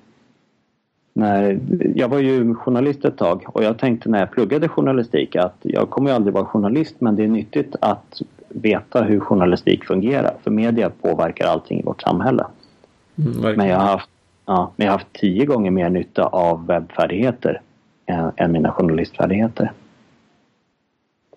[1.14, 1.60] När,
[1.94, 5.90] jag var ju journalist ett tag och jag tänkte när jag pluggade journalistik att jag
[5.90, 10.34] kommer ju aldrig vara journalist men det är nyttigt att veta hur journalistik fungerar.
[10.42, 12.46] För media påverkar allting i vårt samhälle.
[13.18, 14.10] Mm, men, jag har haft,
[14.46, 17.60] ja, men jag har haft tio gånger mer nytta av webbfärdigheter
[18.06, 19.72] än, än mina journalistfärdigheter.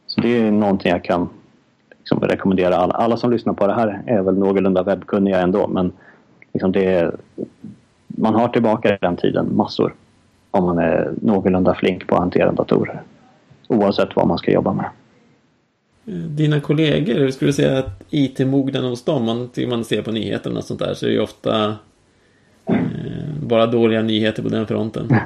[0.08, 1.30] Så det är någonting jag kan
[2.16, 2.94] liksom rekommendera alla.
[2.94, 5.92] Alla som lyssnar på det här är väl någorlunda webbkunniga ändå men
[6.54, 7.16] liksom det är,
[8.08, 9.94] man har tillbaka den tiden massor
[10.52, 13.02] om man är någorlunda flink på att hantera datorer.
[13.68, 14.86] Oavsett vad man ska jobba med.
[16.30, 20.58] Dina kollegor, hur skulle du säga att IT-mognaden hos dem, man, man ser på nyheterna
[20.58, 21.76] och sånt där, så är det ju ofta
[22.66, 22.76] eh,
[23.44, 25.10] bara dåliga nyheter på den fronten.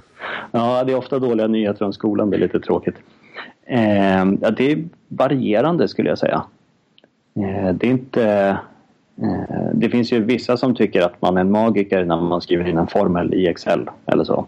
[0.51, 2.29] Ja, det är ofta dåliga nyheter från skolan.
[2.29, 2.95] Det är lite tråkigt.
[3.65, 6.43] Eh, ja, det är varierande skulle jag säga.
[7.39, 8.57] Eh, det är inte...
[9.21, 12.67] Eh, det finns ju vissa som tycker att man är en magiker när man skriver
[12.67, 14.45] in en formel i Excel eller så.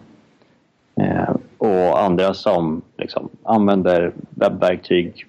[0.95, 5.25] Eh, och andra som liksom använder webbverktyg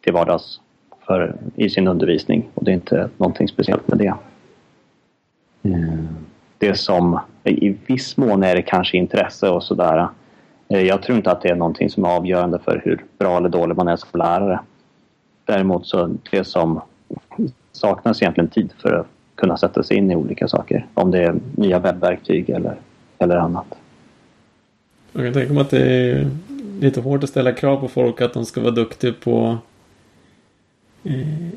[0.00, 0.60] till vardags
[1.06, 2.48] för, i sin undervisning.
[2.54, 4.14] Och det är inte någonting speciellt med det.
[6.58, 10.08] Det som i viss mån är det kanske intresse och sådär.
[10.68, 13.76] Jag tror inte att det är någonting som är avgörande för hur bra eller dålig
[13.76, 14.60] man är som lärare.
[15.44, 16.80] Däremot så det som
[17.72, 20.86] saknas egentligen tid för att kunna sätta sig in i olika saker.
[20.94, 22.76] Om det är nya webbverktyg eller,
[23.18, 23.66] eller annat.
[25.12, 26.30] Jag kan tänka mig att det är
[26.80, 29.58] lite hårt att ställa krav på folk att de ska vara duktiga på
[31.04, 31.48] eh,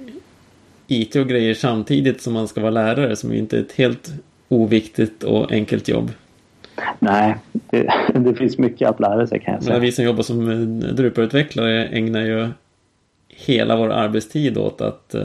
[0.87, 4.13] IT och grejer samtidigt som man ska vara lärare som inte är ett helt
[4.47, 6.11] oviktigt och enkelt jobb.
[6.99, 9.73] Nej, det, det finns mycket att lära sig kan jag säga.
[9.73, 12.47] Men vi som jobbar som eh, Drupal-utvecklare ägnar ju
[13.45, 15.21] hela vår arbetstid åt att uh,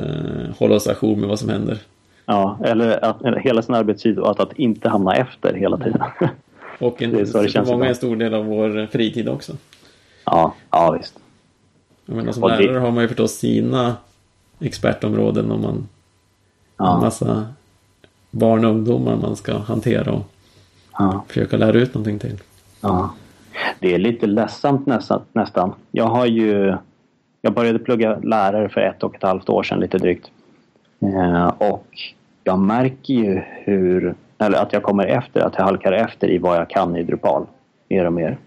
[0.59, 1.79] hålla oss ajour med vad som händer.
[2.27, 6.03] Ja, eller, att, eller hela sin arbetstid åt att inte hamna efter hela tiden.
[6.79, 9.53] Och en, det är så det känns många en stor del av vår fritid också.
[10.25, 11.19] Ja, ja visst.
[12.07, 12.81] Jag menar, som och lärare det...
[12.81, 13.97] har man ju förstås sina
[14.61, 15.89] expertområden om man
[16.77, 16.85] ja.
[16.85, 17.47] har en massa
[18.31, 20.27] barn och ungdomar man ska hantera och
[20.99, 21.25] ja.
[21.29, 22.39] försöka lära ut någonting till.
[22.81, 23.15] Ja.
[23.81, 25.23] Det är lite ledsamt nästan.
[25.33, 25.73] nästan.
[25.91, 26.77] Jag har ju
[27.45, 30.31] jag började plugga lärare för ett och ett halvt år sedan lite drygt.
[31.01, 31.87] Eh, och
[32.45, 36.57] jag märker ju hur, eller att jag kommer efter, att jag halkar efter i vad
[36.57, 37.47] jag kan i Drupal.
[37.89, 38.39] Mer och mer.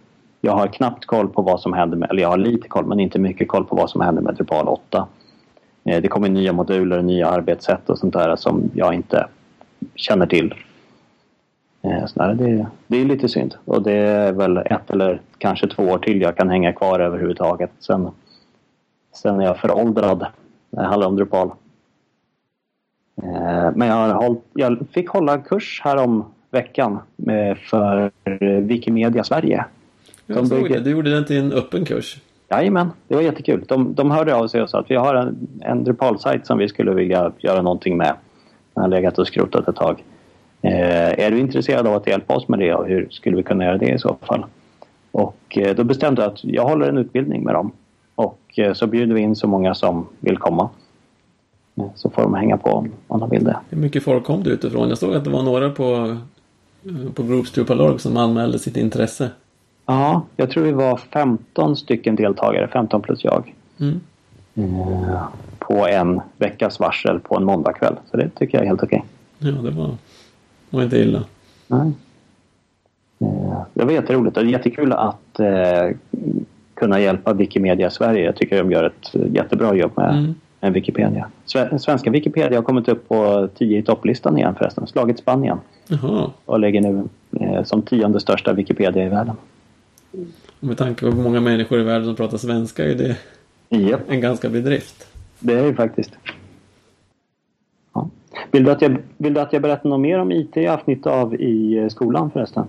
[0.41, 2.99] Jag har knappt koll på vad som händer med, eller jag har lite koll men
[2.99, 5.07] inte mycket koll på vad som händer med Drupal 8.
[5.83, 9.27] Eh, det kommer nya moduler, nya arbetssätt och sånt där som jag inte
[9.95, 10.53] känner till.
[11.81, 15.67] Eh, så där, det, det är lite synd och det är väl ett eller kanske
[15.67, 17.71] två år till jag kan hänga kvar överhuvudtaget.
[17.79, 18.09] Sen,
[19.17, 20.25] sen är jag föråldrad
[20.69, 21.51] när det handlar om Drupal.
[23.23, 26.99] Eh, men jag, hållit, jag fick hålla en kurs här om veckan
[27.69, 28.11] för
[28.59, 29.65] Wikimedia Sverige.
[30.25, 30.79] Jag såg det.
[30.79, 32.21] Du gjorde den till en öppen kurs.
[32.49, 33.63] Jajamän, det var jättekul.
[33.67, 36.69] De, de hörde av sig och sa att vi har en, en Drupal-sajt som vi
[36.69, 38.13] skulle vilja göra någonting med.
[38.73, 40.03] Den har legat och skrotat ett tag.
[40.61, 43.63] Eh, är du intresserad av att hjälpa oss med det och hur skulle vi kunna
[43.65, 44.45] göra det i så fall?
[45.11, 47.71] Och eh, då bestämde jag att jag håller en utbildning med dem.
[48.17, 50.69] Och eh, så bjuder vi in så många som vill komma.
[51.75, 52.69] Eh, så får de hänga på
[53.07, 53.57] om, de vill det.
[53.69, 54.89] Hur mycket folk kom du utifrån?
[54.89, 56.17] Jag såg att det var några på,
[56.83, 59.29] eh, på Groups Drupal.org som anmälde sitt intresse.
[59.85, 63.53] Ja, jag tror vi var 15 stycken deltagare, 15 plus jag.
[63.79, 63.99] Mm.
[65.59, 67.95] På en veckas varsel på en måndagkväll.
[68.11, 69.05] Så det tycker jag är helt okej.
[69.39, 69.95] Ja, det var,
[70.69, 71.23] var inte illa.
[71.67, 71.91] Nej.
[73.73, 75.39] Det var jätteroligt och jättekul att
[76.77, 78.25] kunna hjälpa Wikimedia Sverige.
[78.25, 80.35] Jag tycker de gör ett jättebra jobb med, mm.
[80.59, 81.29] med Wikipedia.
[81.79, 84.87] Svenska Wikipedia har kommit upp på 10 i topplistan igen förresten.
[84.87, 85.57] Slagit Spanien.
[85.87, 86.31] Jaha.
[86.45, 87.03] Och ligger nu
[87.39, 89.35] eh, som tionde största Wikipedia i världen.
[90.59, 93.15] Med tanke på hur många människor i världen som pratar svenska är det
[93.77, 93.99] yep.
[94.09, 95.07] en ganska bedrift.
[95.39, 96.11] Det är det faktiskt.
[97.93, 98.09] Ja.
[98.51, 100.87] Vill, du att jag, vill du att jag berättar något mer om IT jag haft
[100.87, 102.67] nytta av i eh, skolan förresten?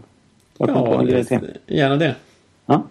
[0.59, 1.31] Jag ja, det,
[1.67, 2.15] gärna det.
[2.71, 2.83] Ja.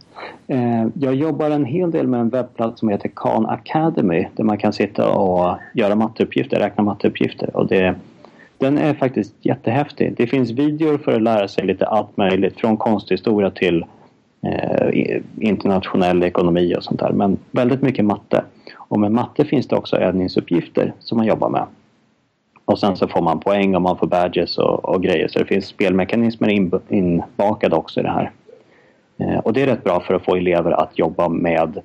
[0.48, 4.58] Eh, jag jobbar en hel del med en webbplats som heter Khan Academy där man
[4.58, 7.58] kan sitta och göra matteuppgifter, räkna matteuppgifter.
[7.58, 7.96] Och det,
[8.58, 10.14] den är faktiskt jättehäftig.
[10.18, 13.86] Det finns videor för att lära sig lite allt möjligt från konsthistoria till
[14.42, 17.12] eh, internationell ekonomi och sånt där.
[17.12, 18.44] Men väldigt mycket matte.
[18.76, 21.66] Och med matte finns det också övningsuppgifter som man jobbar med.
[22.66, 25.28] Och sen så får man poäng och man får badges och, och grejer.
[25.28, 26.50] Så det finns spelmekanismer
[26.90, 28.32] inbakade också i det här.
[29.18, 31.82] Eh, och det är rätt bra för att få elever att jobba med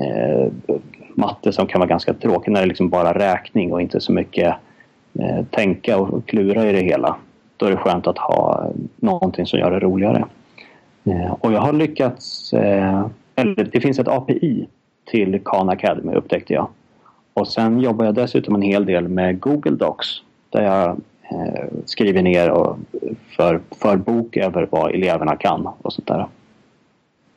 [0.00, 0.52] eh,
[1.14, 4.12] matte som kan vara ganska tråkigt när det är liksom bara räkning och inte så
[4.12, 4.54] mycket
[5.18, 7.16] eh, tänka och klura i det hela.
[7.56, 10.24] Då är det skönt att ha någonting som gör det roligare.
[11.04, 14.68] Eh, och jag har lyckats, eh, eller det finns ett API
[15.04, 16.68] till Khan Academy upptäckte jag.
[17.34, 20.08] Och sen jobbar jag dessutom en hel del med Google Docs
[20.50, 20.90] där jag
[21.30, 22.78] eh, skriver ner och
[23.36, 26.26] för, för bok över vad eleverna kan och sånt där.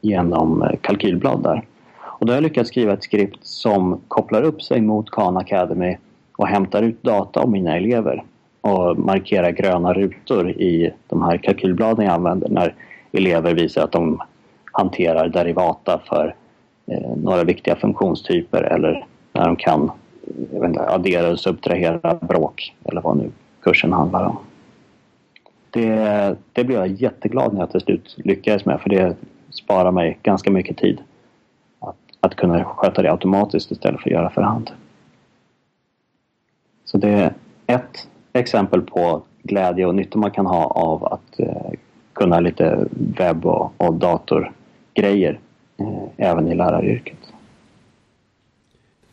[0.02, 1.66] Genom eh, kalkylblad där.
[2.22, 5.98] Och då har jag lyckats skriva ett skript som kopplar upp sig mot Khan Academy
[6.38, 8.24] och hämtar ut data om mina elever
[8.62, 12.76] och markerar gröna rutor i de här kalkylbladen jag använder när
[13.12, 14.22] elever visar att de
[14.72, 16.36] hanterar derivata för
[16.88, 19.92] eh, några viktiga funktionstyper eller när de kan
[20.66, 24.38] inte, addera och subtrahera bråk eller vad nu kursen handlar om.
[25.70, 29.16] Det, det blev jag jätteglad när jag till slut lyckades med för det
[29.52, 31.02] sparar mig ganska mycket tid.
[31.80, 34.72] Att, att kunna sköta det automatiskt istället för att göra för hand.
[36.86, 37.34] Så det är
[37.68, 41.72] ett exempel på glädje och nytta man kan ha av att eh,
[42.14, 45.40] kunna lite webb och, och datorgrejer
[45.78, 47.18] eh, även i läraryrket.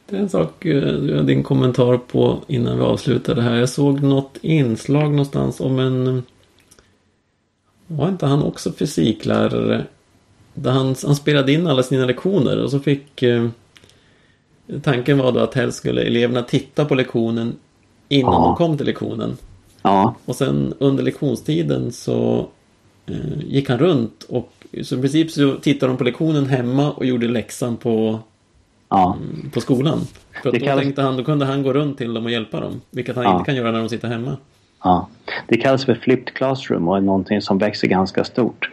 [0.07, 3.57] Det är en sak, eh, din kommentar på innan vi avslutar det här.
[3.57, 6.23] Jag såg något inslag någonstans om en...
[7.87, 9.85] Var inte han också fysiklärare?
[10.63, 13.23] Där han, han spelade in alla sina lektioner och så fick...
[13.23, 13.49] Eh,
[14.83, 17.57] tanken var då att helst skulle eleverna titta på lektionen
[18.09, 18.41] innan ja.
[18.41, 19.37] de kom till lektionen.
[19.83, 20.15] Ja.
[20.25, 22.47] Och sen under lektionstiden så
[23.07, 27.07] eh, gick han runt och så i princip så tittade de på lektionen hemma och
[27.07, 28.19] gjorde läxan på,
[28.89, 29.17] ja.
[29.23, 30.01] mm, på skolan.
[30.43, 30.83] För då kallas...
[30.83, 32.81] tänkte han, då kunde han gå runt till dem och hjälpa dem.
[32.91, 34.37] Vilket han inte kan göra när de sitter hemma.
[34.83, 35.09] Ja.
[35.49, 38.71] Det kallas för flipped classroom och är någonting som växer ganska stort.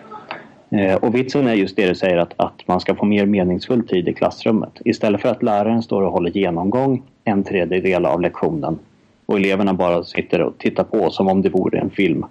[0.69, 3.87] Eh, och vitsen är just det du säger att, att man ska få mer meningsfull
[3.87, 4.81] tid i klassrummet.
[4.85, 8.79] Istället för att läraren står och håller genomgång en tredjedel av lektionen
[9.25, 12.25] och eleverna bara sitter och tittar på som om det vore en film.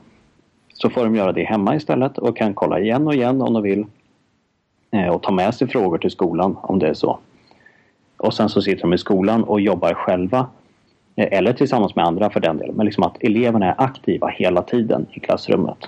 [0.74, 3.62] Så får de göra det hemma istället och kan kolla igen och igen om de
[3.62, 3.86] vill.
[4.90, 7.18] Eh, och ta med sig frågor till skolan om det är så.
[8.16, 10.46] Och sen så sitter de i skolan och jobbar själva.
[11.16, 12.76] Eh, eller tillsammans med andra för den delen.
[12.76, 15.78] Men liksom att eleverna är aktiva hela tiden i klassrummet.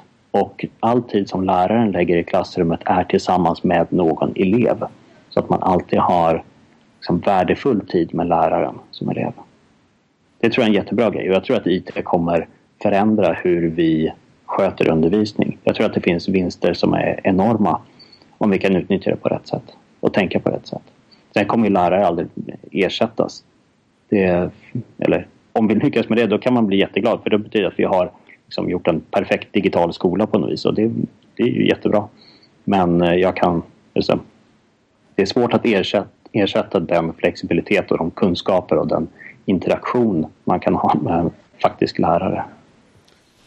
[0.43, 4.85] Och all tid som läraren lägger i klassrummet är tillsammans med någon elev.
[5.29, 6.43] Så att man alltid har
[6.99, 9.33] liksom värdefull tid med läraren som elev.
[10.41, 12.49] Det tror jag är en jättebra grej och jag tror att IT kommer
[12.83, 14.13] förändra hur vi
[14.45, 15.59] sköter undervisning.
[15.65, 17.81] Jag tror att det finns vinster som är enorma
[18.39, 20.83] om vi kan utnyttja det på rätt sätt och tänka på rätt sätt.
[21.35, 22.29] Sen kommer ju lärare aldrig
[22.73, 23.45] ersättas.
[24.09, 24.51] Det,
[24.99, 27.79] eller om vi lyckas med det, då kan man bli jätteglad för det betyder att
[27.79, 28.11] vi har
[28.47, 30.91] liksom gjort en perfekt digital skola på något vis och det,
[31.37, 32.09] det är ju jättebra.
[32.65, 33.63] Men eh, jag kan...
[35.15, 39.09] Det är svårt att ersätta, ersätta den flexibilitet och de kunskaper och den
[39.45, 41.31] interaktion man kan ha med en
[41.63, 42.45] faktisk lärare.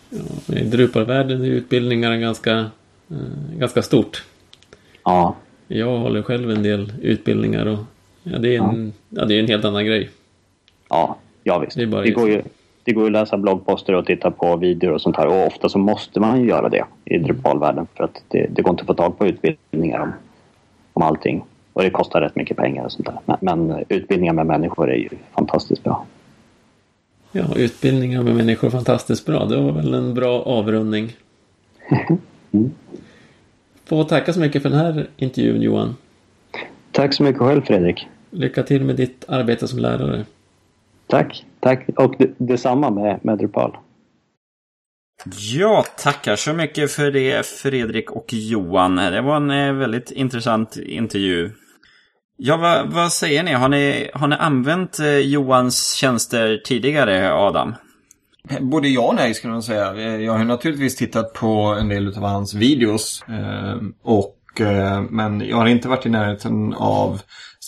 [0.09, 2.51] Ja, I Drupalvärlden är utbildningar ganska,
[3.09, 4.23] eh, ganska stort.
[5.03, 5.35] Ja.
[5.67, 7.79] Jag håller själv en del utbildningar och
[8.23, 9.21] ja, det, är en, ja.
[9.21, 10.09] ja det är en helt annan grej.
[10.89, 11.77] Ja, ja visst.
[11.77, 12.41] Det, det går ju,
[12.89, 15.80] det går att läsa bloggposter och titta på videor och sånt här och ofta så
[15.80, 18.93] måste man ju göra det i Drupalvärlden för att det, det går inte att få
[18.93, 20.12] tag på utbildningar om,
[20.93, 21.43] om allting.
[21.73, 23.19] Och det kostar rätt mycket pengar och sånt där.
[23.25, 26.06] Men, men utbildningar med människor är ju fantastiskt bra.
[27.32, 29.45] Ja, utbildningar med människor är fantastiskt bra.
[29.45, 31.12] Det var väl en bra avrundning.
[32.52, 32.71] mm.
[33.86, 35.95] Får tacka så mycket för den här intervjun Johan.
[36.91, 38.08] Tack så mycket själv Fredrik.
[38.30, 40.25] Lycka till med ditt arbete som lärare.
[41.10, 41.89] Tack, tack.
[41.98, 43.78] Och det, detsamma med, med Drupal.
[45.54, 48.95] Ja, tackar så mycket för det Fredrik och Johan.
[48.95, 51.52] Det var en eh, väldigt intressant intervju.
[52.38, 53.54] Ja, vad, vad säger ni?
[53.54, 54.10] Har, ni?
[54.13, 57.76] har ni använt eh, Johans tjänster tidigare, Adam?
[58.60, 59.95] Både ja och nej skulle man säga.
[59.95, 63.24] Eh, jag har naturligtvis tittat på en del av hans videos.
[64.04, 64.36] och,
[65.10, 67.22] men jag har inte varit i närheten av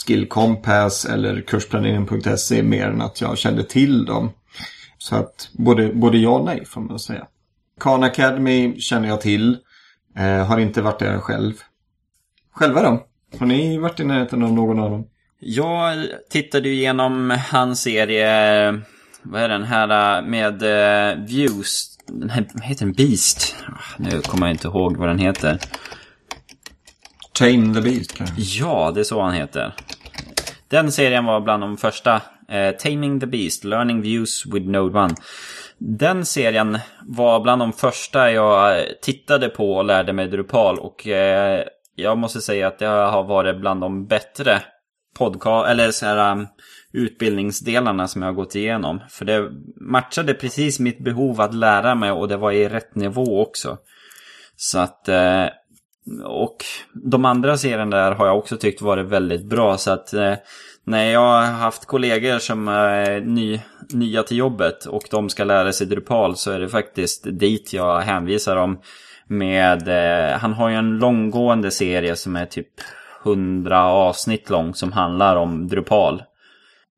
[0.05, 4.31] Skill Compass eller kursplanering.se mer än att jag kände till dem.
[4.97, 7.27] Så att både, både ja och nej får man säga.
[7.79, 9.57] Khan Academy känner jag till.
[10.17, 11.53] Eh, har inte varit där själv.
[12.53, 13.07] Själva då?
[13.39, 15.07] Har ni varit i närheten av någon av dem?
[15.39, 18.81] Jag tittade ju igenom hans serie,
[19.21, 21.97] vad är den här med uh, Views.
[22.07, 23.55] Den här, heter den Beast?
[23.67, 25.59] Ah, nu kommer jag inte ihåg vad den heter.
[27.33, 28.35] Tame the Beast kanske?
[28.37, 29.75] Ja, det är så han heter.
[30.71, 32.21] Den serien var bland de första.
[32.49, 35.11] Eh, Taming the Beast, Learning Views with Node 1.
[35.77, 41.07] Den serien var bland de första jag eh, tittade på och lärde mig Drupal och
[41.07, 41.63] eh,
[41.95, 44.61] jag måste säga att det har varit bland de bättre
[45.17, 46.47] podcast eller så här, um,
[46.93, 49.01] utbildningsdelarna som jag har gått igenom.
[49.09, 49.49] För det
[49.91, 53.77] matchade precis mitt behov att lära mig och det var i rätt nivå också.
[54.55, 55.45] Så att eh,
[56.25, 56.57] och
[56.93, 60.33] de andra serierna där har jag också tyckt varit väldigt bra så att eh,
[60.83, 63.59] när jag har haft kollegor som är ny,
[63.89, 68.01] nya till jobbet och de ska lära sig Drupal så är det faktiskt dit jag
[68.01, 68.79] hänvisar dem.
[69.27, 72.67] Med, eh, han har ju en långgående serie som är typ
[73.23, 76.23] 100 avsnitt lång som handlar om Drupal.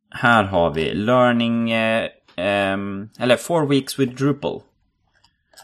[0.09, 2.03] Här har vi Learning, eh,
[2.35, 2.77] eh,
[3.19, 4.61] eller Four Weeks with Drupal.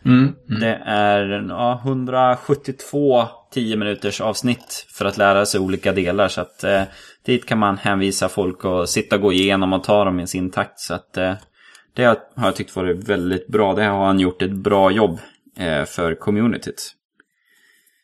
[0.06, 0.62] Mm, mm.
[0.62, 6.28] Det är ja, 172 10 minuters avsnitt för att lära sig olika delar.
[6.28, 6.84] Så att eh,
[7.30, 10.52] dit kan man hänvisa folk och sitta och gå igenom och ta dem i sin
[10.52, 10.80] takt.
[10.80, 11.34] Så att eh,
[11.94, 13.74] det har jag tyckt varit väldigt bra.
[13.74, 15.20] Det har han gjort ett bra jobb
[15.58, 16.96] eh, för communityt.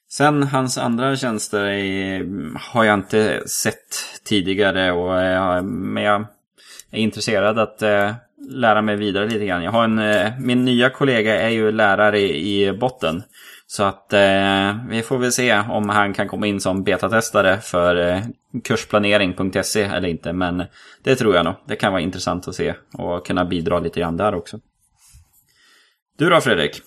[0.09, 2.25] Sen hans andra tjänster är,
[2.73, 6.25] har jag inte sett tidigare, och, eh, men jag
[6.91, 8.11] är intresserad att eh,
[8.49, 9.63] lära mig vidare lite grann.
[9.63, 13.23] Jag har en, eh, min nya kollega är ju lärare i, i botten.
[13.67, 18.09] Så att eh, vi får väl se om han kan komma in som betatestare för
[18.09, 18.19] eh,
[18.63, 20.33] kursplanering.se eller inte.
[20.33, 20.63] Men
[21.03, 21.53] det tror jag nog.
[21.67, 24.59] Det kan vara intressant att se och kunna bidra lite grann där också.
[26.17, 26.81] Du då Fredrik?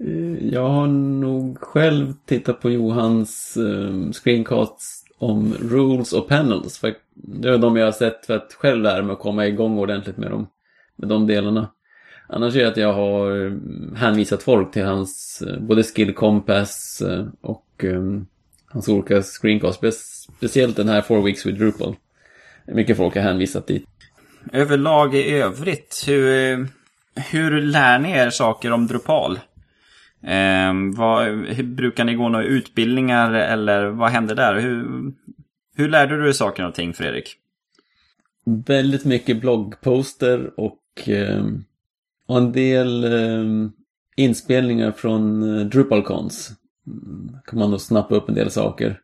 [0.00, 6.78] Eh, jag har nog själv tittat på Johans ehm, screencasts om rules och panels.
[6.78, 9.78] För det är de jag har sett för att själv lära mig att komma igång
[9.78, 10.46] ordentligt med dem.
[10.96, 11.70] Med de delarna.
[12.28, 17.02] Annars är det att jag har ehm, hänvisat folk till hans eh, både skill compass
[17.02, 18.26] eh, och um,
[18.70, 20.26] hans olika screencasts.
[20.36, 21.96] Speciellt den här Four Weeks with Drupal.
[22.66, 23.84] Mycket folk har hänvisat dit.
[24.52, 26.68] Överlag i övrigt, hur,
[27.30, 29.36] hur lär ni er saker om Drupal?
[30.22, 34.60] Eh, vad, hur, brukar ni gå några utbildningar eller vad händer där?
[34.60, 34.86] Hur,
[35.76, 37.36] hur lärde du dig saker och ting Fredrik?
[38.66, 41.44] Väldigt mycket bloggposter och, eh,
[42.26, 43.70] och en del eh,
[44.16, 46.59] inspelningar från eh, DrupalCons.
[46.86, 49.00] Mm, kan man nog snappa upp en del saker.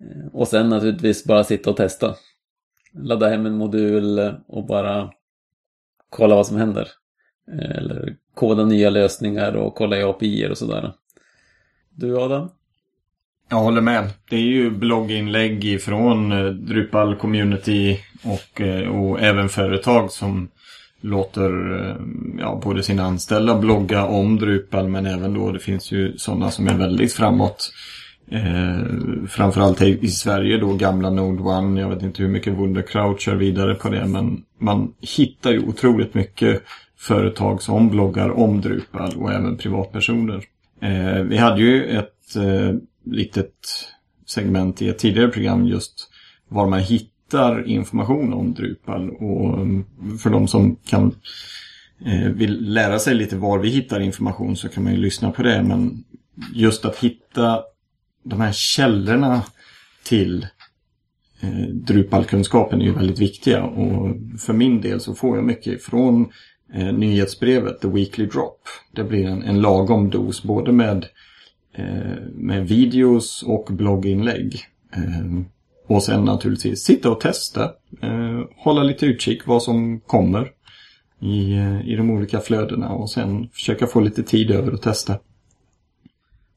[0.00, 2.14] Eh, och sen naturligtvis bara sitta och testa.
[2.92, 5.10] Ladda hem en modul och bara
[6.10, 6.88] kolla vad som händer.
[7.52, 10.92] Eh, eller koda nya lösningar och kolla i API och sådär.
[11.90, 12.48] Du Adam?
[13.48, 14.10] Jag håller med.
[14.30, 18.60] Det är ju blogginlägg från eh, Drupal community och,
[18.90, 20.48] och även företag som
[21.02, 21.96] låter eh,
[22.38, 26.68] ja, både sina anställda blogga om Drupal men även då det finns ju sådana som
[26.68, 27.72] är väldigt framåt.
[28.30, 28.78] Eh,
[29.28, 31.80] framförallt i Sverige då gamla Node One.
[31.80, 36.14] Jag vet inte hur mycket WunderCrowd kör vidare på det men man hittar ju otroligt
[36.14, 36.62] mycket
[36.98, 40.44] företag som bloggar om Drupal och även privatpersoner.
[40.82, 42.74] Eh, vi hade ju ett eh,
[43.04, 43.54] litet
[44.26, 46.08] segment i ett tidigare program just
[46.48, 47.11] var man hittar
[47.66, 49.84] information om Drupal och mm,
[50.18, 51.14] för de som kan
[52.06, 55.42] eh, vill lära sig lite var vi hittar information så kan man ju lyssna på
[55.42, 56.04] det men
[56.54, 57.62] just att hitta
[58.22, 59.42] de här källorna
[60.04, 60.46] till
[61.40, 66.28] eh, Drupal-kunskapen är ju väldigt viktiga och för min del så får jag mycket från
[66.74, 68.60] eh, nyhetsbrevet The Weekly Drop.
[68.92, 71.06] Det blir en, en lagom dos både med,
[71.74, 74.60] eh, med videos och blogginlägg.
[74.96, 75.42] Eh,
[75.94, 77.64] och sen naturligtvis sitta och testa.
[78.00, 80.50] Eh, hålla lite utkik vad som kommer
[81.20, 85.18] i, eh, i de olika flödena och sen försöka få lite tid över att testa.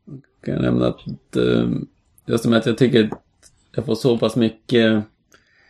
[0.05, 1.69] Jag kan nämna att eh,
[2.25, 3.19] just med att jag tycker att
[3.75, 5.03] jag får så pass mycket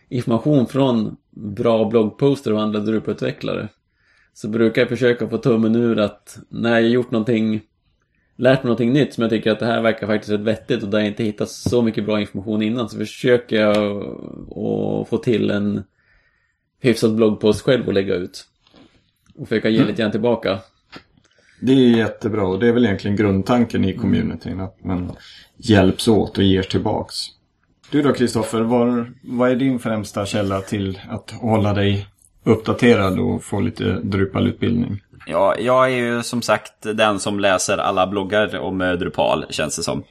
[0.09, 3.67] information från bra bloggposter och andra Drupal-utvecklare
[4.33, 7.61] så brukar jag försöka få tummen ur att när jag gjort någonting
[8.37, 10.89] lärt mig någonting nytt som jag tycker att det här verkar faktiskt rätt vettigt och
[10.89, 13.77] där jag inte hittat så mycket bra information innan så försöker jag
[14.49, 15.83] att få till en
[16.81, 18.45] hyfsad bloggpost själv och lägga ut.
[19.35, 19.87] Och försöka ge mm.
[19.87, 20.59] lite grann tillbaka.
[21.61, 25.11] Det är jättebra och det är väl egentligen grundtanken i communityn att man
[25.57, 27.15] hjälps åt och ger tillbaks.
[27.91, 28.61] Du då Kristoffer,
[29.23, 32.07] vad är din främsta källa till att hålla dig
[32.43, 35.01] uppdaterad och få lite Drupal-utbildning.
[35.25, 39.83] Ja, jag är ju som sagt den som läser alla bloggar om Drupal, känns det
[39.83, 40.03] som.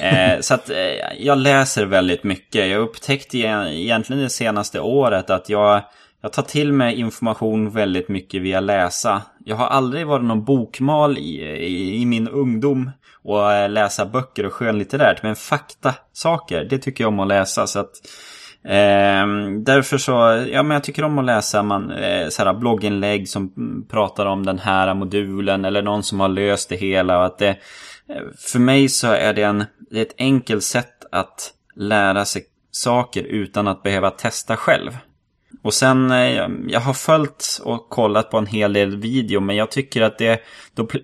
[0.00, 0.76] Eh, så att eh,
[1.18, 2.68] jag läser väldigt mycket.
[2.68, 5.82] Jag upptäckte e- egentligen det senaste året att jag,
[6.22, 9.22] jag tar till mig information väldigt mycket via läsa.
[9.44, 12.90] Jag har aldrig varit någon bokmal i, i, i min ungdom
[13.22, 15.22] och eh, läsa böcker och skönlitterärt.
[15.22, 17.66] Men fakta, saker, det tycker jag om att läsa.
[17.66, 18.25] Så att Eh,
[18.68, 20.12] Ehm, därför så,
[20.52, 23.52] ja men jag tycker om att läsa man, eh, så här blogginlägg som
[23.90, 27.18] pratar om den här modulen eller någon som har löst det hela.
[27.18, 31.04] Och att det, eh, för mig så är det, en, det är ett enkelt sätt
[31.12, 34.96] att lära sig saker utan att behöva testa själv.
[35.62, 39.70] Och sen, eh, jag har följt och kollat på en hel del video men jag
[39.70, 40.40] tycker att det,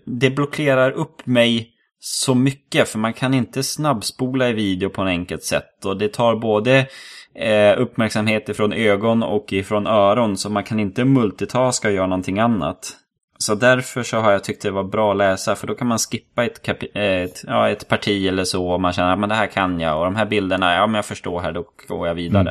[0.05, 1.69] det blockerar upp mig
[2.05, 5.85] så mycket för man kan inte snabbspola i video på ett enkelt sätt.
[5.85, 6.87] Och det tar både
[7.35, 10.37] eh, uppmärksamhet ifrån ögon och ifrån öron.
[10.37, 12.97] Så man kan inte multitaska och göra någonting annat.
[13.39, 15.55] Så därför så har jag tyckt det var bra att läsa.
[15.55, 18.69] För då kan man skippa ett, ett, ja, ett parti eller så.
[18.69, 19.99] Och man känner att det här kan jag.
[19.99, 22.51] Och de här bilderna, ja men jag förstår här, då går jag vidare.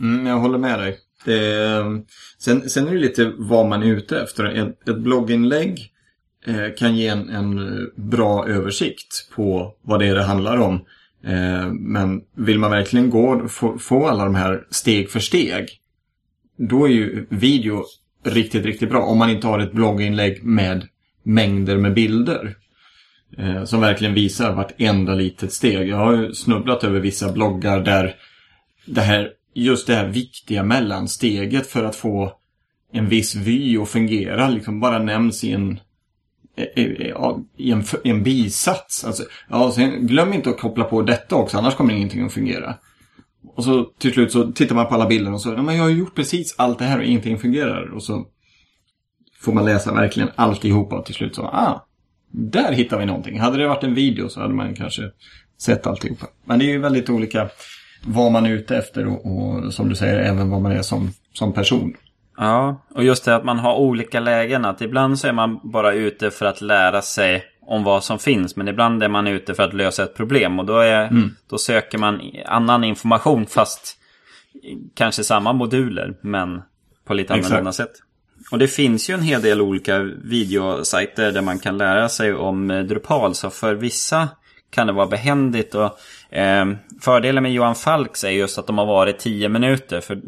[0.00, 0.14] Mm.
[0.14, 0.98] Mm, jag håller med dig.
[1.24, 1.84] Det,
[2.38, 4.44] sen, sen är det lite vad man är ute efter.
[4.44, 5.92] Ett, ett blogginlägg
[6.46, 10.80] eh, kan ge en, en bra översikt på vad det är det handlar om.
[11.24, 15.68] Eh, men vill man verkligen gå, få, få alla de här steg för steg,
[16.56, 17.84] då är ju video
[18.24, 19.02] riktigt, riktigt bra.
[19.02, 20.86] Om man inte har ett blogginlägg med
[21.22, 22.56] mängder med bilder.
[23.36, 25.88] Eh, som verkligen visar vartenda litet steg.
[25.88, 28.16] Jag har ju snubblat över vissa bloggar där
[28.86, 32.32] det här, just det här viktiga mellansteget för att få
[32.92, 35.80] en viss vy att fungera liksom bara nämns i en
[36.58, 39.04] Eh, eh, i en, i en bisats.
[39.04, 42.74] Alltså, ja, sen, glöm inte att koppla på detta också, annars kommer ingenting att fungera.
[43.56, 45.90] Och så till slut så tittar man på alla bilder och så, men jag har
[45.90, 47.90] gjort precis allt det här och ingenting fungerar.
[47.90, 48.26] Och så
[49.40, 51.86] får man läsa verkligen alltihopa och till slut så, ah,
[52.30, 53.40] där hittar vi någonting.
[53.40, 55.02] Hade det varit en video så hade man kanske
[55.58, 56.26] sett alltihopa.
[56.44, 57.48] Men det är ju väldigt olika
[58.04, 61.10] vad man är ute efter och, och som du säger, även vad man är som,
[61.32, 61.94] som person.
[62.38, 64.64] Ja, och just det att man har olika lägen.
[64.64, 68.56] Att ibland så är man bara ute för att lära sig om vad som finns.
[68.56, 70.58] Men ibland är man ute för att lösa ett problem.
[70.58, 71.36] Och då, är, mm.
[71.50, 73.96] då söker man annan information fast
[74.94, 76.14] kanske samma moduler.
[76.20, 76.62] Men
[77.04, 77.92] på lite annorlunda sätt.
[78.50, 82.68] Och det finns ju en hel del olika videosajter där man kan lära sig om
[82.88, 83.34] Drupal.
[83.34, 84.28] Så för vissa
[84.70, 85.74] kan det vara behändigt.
[85.74, 85.92] Och, eh,
[86.30, 90.00] Ehm, fördelen med Johan Falks är just att de har varit 10 minuter.
[90.00, 90.20] För,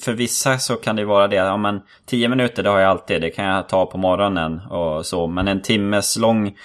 [0.00, 1.36] för vissa så kan det vara det.
[1.36, 3.20] Ja, men 10 minuter det har jag alltid.
[3.20, 5.26] Det kan jag ta på morgonen och så.
[5.26, 6.56] Men en timmes lång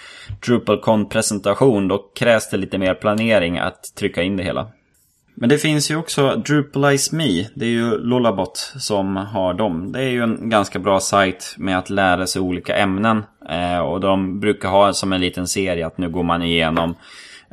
[0.46, 1.88] DrupalCon-presentation.
[1.88, 4.68] Då krävs det lite mer planering att trycka in det hela.
[5.36, 7.46] Men det finns ju också Drupalize Me.
[7.56, 9.92] Det är ju Lullabot som har dem.
[9.92, 13.24] Det är ju en ganska bra sajt med att lära sig olika ämnen.
[13.50, 16.96] Eh, och de brukar ha som en liten serie att nu går man igenom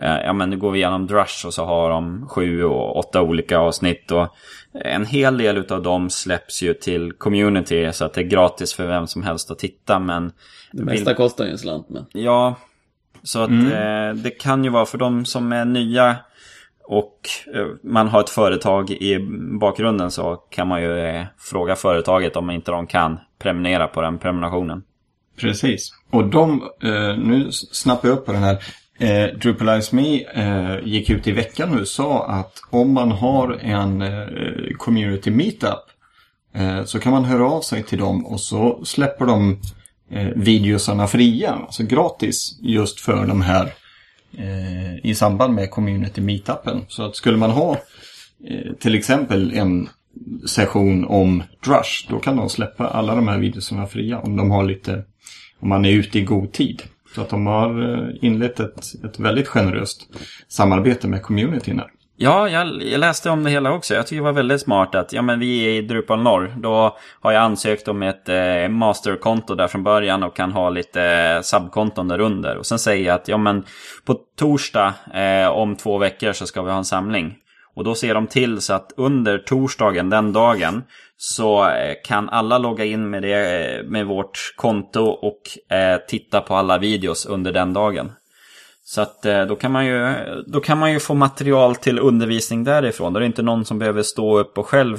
[0.00, 3.58] Ja men nu går vi igenom Drush och så har de sju och åtta olika
[3.58, 4.10] avsnitt.
[4.10, 4.28] Och
[4.72, 8.86] en hel del av dem släpps ju till community så att det är gratis för
[8.86, 9.98] vem som helst att titta.
[9.98, 10.32] Men
[10.72, 12.06] det mesta kostar ju en slant men.
[12.12, 12.54] Ja,
[13.22, 13.66] så att mm.
[13.66, 16.16] eh, det kan ju vara för de som är nya
[16.84, 19.18] och eh, man har ett företag i
[19.60, 24.18] bakgrunden så kan man ju eh, fråga företaget om inte de kan prenumerera på den
[24.18, 24.82] prenumerationen.
[25.40, 25.90] Precis.
[26.10, 28.58] Och de, eh, nu snappar jag upp på den här.
[29.00, 33.58] Eh, Drupalize Me eh, gick ut i veckan nu och sa att om man har
[33.62, 35.78] en eh, community meetup
[36.84, 39.60] så kan man höra av sig till dem och så släpper de
[40.36, 43.72] videosarna fria, alltså gratis, just för de här
[44.38, 46.84] eh, i samband med community meetupen.
[46.88, 47.72] Så att skulle man ha
[48.48, 49.88] eh, till exempel en
[50.46, 54.64] session om Drush, då kan de släppa alla de här videosarna fria om de har
[54.64, 55.04] lite,
[55.60, 56.82] om man är ute i god tid.
[57.14, 60.00] Så att de har eh, inlett ett, ett väldigt generöst
[60.48, 61.90] samarbete med communityn här.
[62.22, 63.94] Ja, jag, jag, läste om det hela också.
[63.94, 66.54] Jag tycker det var väldigt smart att ja, men vi är i Drupal Norr.
[66.56, 71.02] Då har jag ansökt om ett eh, masterkonto där från början och kan ha lite
[71.02, 72.56] eh, subkonton där under.
[72.56, 73.64] Och sen säger jag att ja, men
[74.04, 77.36] på torsdag eh, om två veckor så ska vi ha en samling.
[77.74, 80.82] Och då ser de till så att under torsdagen, den dagen,
[81.22, 86.40] så eh, kan alla logga in med, det, eh, med vårt konto och eh, titta
[86.40, 88.12] på alla videos under den dagen.
[88.84, 90.14] Så att eh, då kan, man ju,
[90.46, 93.12] då kan man ju få material till undervisning därifrån.
[93.12, 94.98] Då är det inte någon som behöver stå upp och själv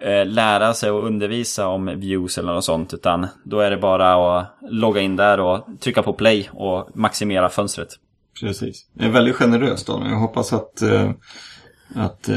[0.00, 2.94] eh, lära sig och undervisa om views eller något sånt.
[2.94, 7.48] Utan då är det bara att logga in där och trycka på play och maximera
[7.48, 7.88] fönstret.
[8.40, 8.86] Precis.
[8.94, 10.02] Det är väldigt generöst då.
[10.04, 11.10] Jag hoppas att, eh,
[11.96, 12.28] eh, att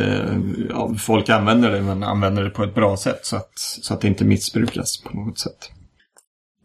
[0.69, 4.01] ja, folk använder det men använder det på ett bra sätt så att, så att
[4.01, 5.71] det inte missbrukas på något sätt.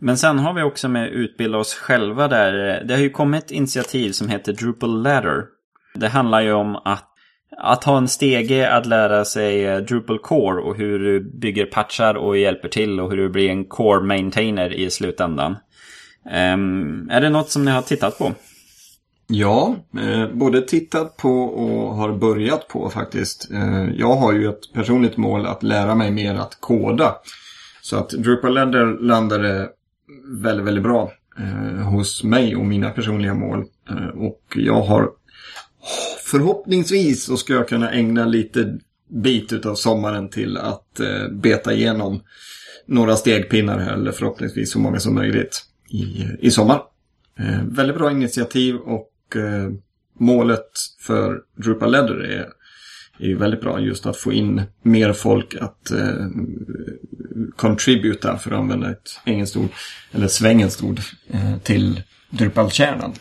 [0.00, 2.84] Men sen har vi också med utbilda oss själva där.
[2.84, 5.44] Det har ju kommit ett initiativ som heter Drupal Ladder.
[5.94, 7.08] Det handlar ju om att,
[7.56, 12.14] att ha en stege att lära sig eh, Drupal Core och hur du bygger patchar
[12.14, 15.56] och hjälper till och hur du blir en Core Maintainer i slutändan.
[16.24, 18.32] Um, är det något som ni har tittat på?
[19.30, 23.50] Ja, eh, både tittat på och har börjat på faktiskt.
[23.50, 27.16] Eh, jag har ju ett personligt mål att lära mig mer att koda.
[27.82, 29.68] Så att Drupal Lender landade eh,
[30.42, 33.64] väldigt, väldigt bra eh, hos mig och mina personliga mål.
[33.90, 35.10] Eh, och jag har
[36.24, 42.20] förhoppningsvis så ska jag kunna ägna lite bit av sommaren till att eh, beta igenom
[42.86, 46.82] några stegpinnar här, eller förhoppningsvis så många som möjligt i, i sommar.
[47.38, 49.70] Eh, väldigt bra initiativ och eh,
[50.18, 50.70] målet
[51.00, 52.48] för Drupal Ladder är
[53.18, 56.26] är ju väldigt bra just att få in mer folk att eh,
[57.56, 59.68] contributa, för att använda ett engelskt ord,
[60.12, 61.00] eller ett svengelskt ord,
[61.30, 63.12] eh, till Drupal-kärnan.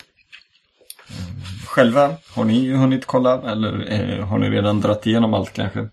[1.10, 5.90] Eh, själva, har ni hunnit kolla eller eh, har ni redan dratt igenom allt kanske?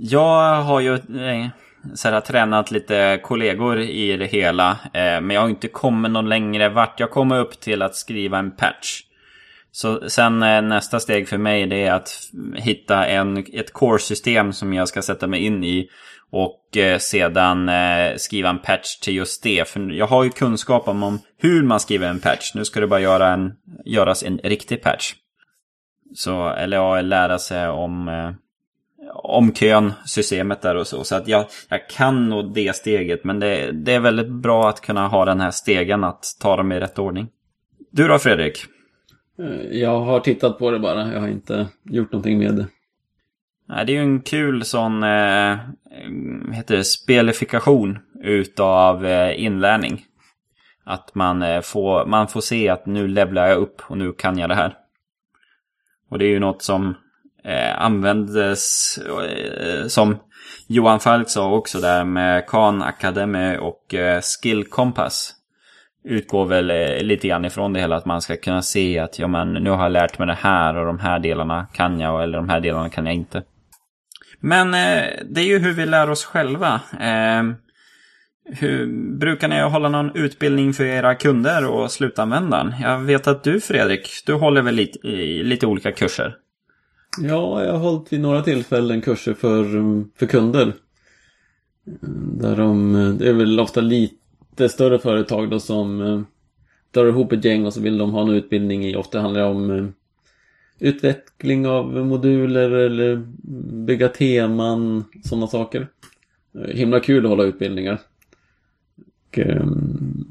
[0.00, 1.48] Jag har ju eh,
[1.94, 6.28] så här, tränat lite kollegor i det hela, eh, men jag har inte kommit någon
[6.28, 7.00] längre vart.
[7.00, 9.02] Jag kommer upp till att skriva en patch.
[9.72, 14.74] Så sen eh, nästa steg för mig det är att hitta en, ett core-system som
[14.74, 15.88] jag ska sätta mig in i.
[16.30, 19.68] Och eh, sedan eh, skriva en patch till just det.
[19.68, 22.54] För jag har ju kunskap om, om hur man skriver en patch.
[22.54, 23.52] Nu ska det bara göra en,
[23.84, 25.14] göras en riktig patch.
[26.14, 28.30] Så, eller ja, lära sig om, eh,
[29.10, 31.04] om kön, systemet där och så.
[31.04, 33.24] Så att jag, jag kan nog det steget.
[33.24, 36.72] Men det, det är väldigt bra att kunna ha den här stegen, att ta dem
[36.72, 37.28] i rätt ordning.
[37.90, 38.64] Du då Fredrik?
[39.38, 41.12] Eh, Jag har tittat på det bara.
[41.12, 42.66] Jag har inte gjort någonting med det.
[43.68, 45.56] Nej, det är ju en kul sån eh,
[46.52, 50.04] heter det, spelifikation utav eh, inlärning.
[50.84, 54.38] Att man, eh, får, man får se att nu levlar jag upp och nu kan
[54.38, 54.74] jag det här.
[56.10, 56.94] Och det är ju något som
[57.44, 60.18] eh, användes eh, som
[60.66, 65.32] Johan Falk sa också där med Khan Academy och eh, Skill Compass.
[66.04, 69.28] Utgår väl eh, lite grann ifrån det hela att man ska kunna se att ja
[69.28, 72.38] men nu har jag lärt mig det här och de här delarna kan jag eller
[72.38, 73.42] de här delarna kan jag inte.
[74.40, 76.80] Men eh, det är ju hur vi lär oss själva.
[77.00, 77.42] Eh,
[78.44, 78.86] hur,
[79.18, 82.74] brukar ni hålla någon utbildning för era kunder och slutanvändaren?
[82.82, 86.34] Jag vet att du Fredrik, du håller väl lite, i lite olika kurser?
[87.18, 89.64] Ja, jag har hållit vid några tillfällen kurser för,
[90.18, 90.72] för kunder.
[92.40, 96.20] Där de, det är väl ofta lite större företag då som eh,
[96.90, 98.96] drar ihop ett gäng och så vill de ha en utbildning i.
[98.96, 99.86] Ofta handlar det om eh,
[100.78, 103.16] utveckling av moduler eller
[103.84, 105.88] bygga teman, sådana saker.
[106.68, 108.00] Himla kul att hålla utbildningar.
[109.28, 109.66] Och, eh,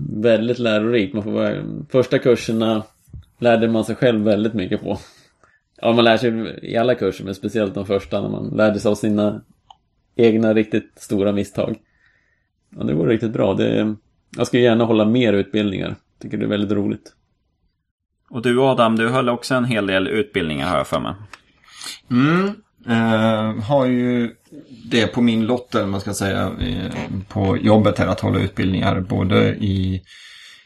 [0.09, 1.13] väldigt lärorikt.
[1.13, 2.83] Man får första kurserna
[3.39, 4.99] lärde man sig själv väldigt mycket på.
[5.81, 8.89] Ja, man lär sig i alla kurser, men speciellt de första när man lärde sig
[8.89, 9.41] av sina
[10.15, 11.75] egna riktigt stora misstag.
[12.77, 13.53] Ja, det var riktigt bra.
[13.53, 13.95] Det,
[14.37, 15.95] jag skulle gärna hålla mer utbildningar.
[16.19, 17.13] Tycker det är väldigt roligt.
[18.29, 21.13] Och du Adam, du höll också en hel del utbildningar har jag för mig.
[22.11, 22.53] Mm.
[22.87, 24.35] Eh, har ju
[24.85, 26.91] det på min lott, eller man ska säga, eh,
[27.27, 30.01] på jobbet här att hålla utbildningar både i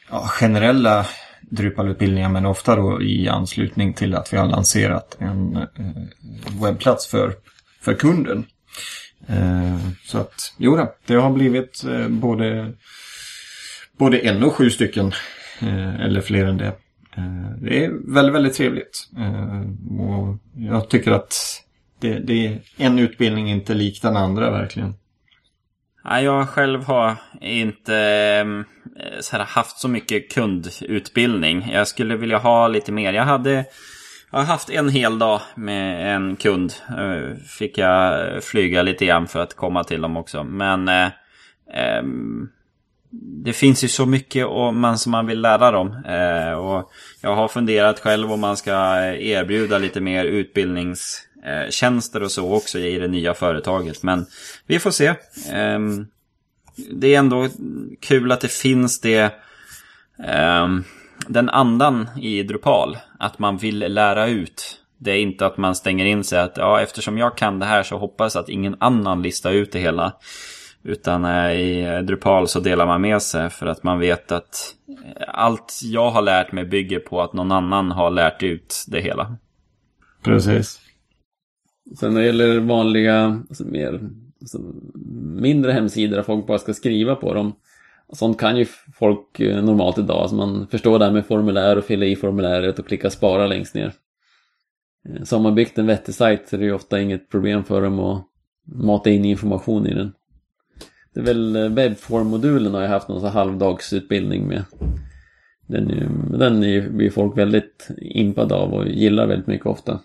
[0.10, 1.06] ja, generella
[1.50, 7.34] Drupalutbildningar, men ofta då i anslutning till att vi har lanserat en eh, webbplats för,
[7.82, 8.46] för kunden.
[9.28, 12.74] Eh, så att, jo då, det har blivit eh, både,
[13.98, 15.12] både en och sju stycken,
[16.00, 16.74] eller fler än det.
[17.62, 19.10] Det är väldigt, väldigt trevligt.
[20.00, 21.36] Och jag tycker att
[22.00, 24.94] det, det är en utbildning inte lik den andra verkligen.
[26.10, 28.66] Jag själv har inte ehm,
[29.20, 31.70] så här, haft så mycket kundutbildning.
[31.72, 33.14] Jag skulle vilja ha lite mer.
[33.14, 33.66] Jag hade
[34.32, 36.74] jag har haft en hel dag med en kund.
[36.90, 40.44] Eh, fick jag flyga lite grann för att komma till dem också.
[40.44, 41.06] Men eh,
[41.74, 42.04] eh,
[43.44, 46.04] det finns ju så mycket man, som man vill lära dem.
[46.06, 46.92] Eh, och
[47.22, 48.72] jag har funderat själv om man ska
[49.14, 51.22] erbjuda lite mer utbildnings...
[51.46, 54.04] Eh, tjänster och så också i det nya företaget.
[54.04, 54.26] Men
[54.66, 55.14] vi får se.
[55.52, 56.08] Ehm,
[56.92, 57.48] det är ändå
[58.02, 59.32] kul att det finns det
[60.24, 60.84] ehm,
[61.28, 62.98] den andan i Drupal.
[63.20, 64.82] Att man vill lära ut.
[64.98, 67.84] Det är inte att man stänger in sig att ja, eftersom jag kan det här
[67.84, 70.14] så hoppas att ingen annan listar ut det hela.
[70.84, 74.76] Utan eh, i Drupal så delar man med sig för att man vet att
[75.28, 79.38] allt jag har lärt mig bygger på att någon annan har lärt ut det hela.
[80.24, 80.85] Precis.
[82.00, 84.10] Sen när det gäller vanliga, alltså mer,
[84.42, 84.60] alltså
[85.42, 87.54] mindre hemsidor där folk bara ska skriva på dem.
[88.14, 90.18] Sånt kan ju folk eh, normalt idag.
[90.18, 93.76] Alltså man förstår det här med formulär och fylla i formuläret och klicka spara längst
[93.76, 93.94] ner.
[95.10, 97.64] Eh, så har man byggt en vettig sajt så är det ju ofta inget problem
[97.64, 98.24] för dem att
[98.66, 100.12] mata in information i den.
[101.14, 104.64] Det är väl webbformmodulen webbform-modulen har jag haft någon så halvdagsutbildning med.
[105.68, 110.00] Den, är, ju- den är blir folk väldigt impade av och gillar väldigt mycket ofta.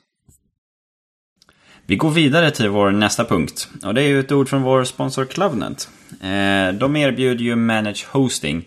[1.90, 3.68] Vi går vidare till vår nästa punkt.
[3.84, 5.88] Och det är ju ett ord från vår sponsor Cloudnet.
[6.10, 8.64] Eh, de erbjuder ju Manage Hosting.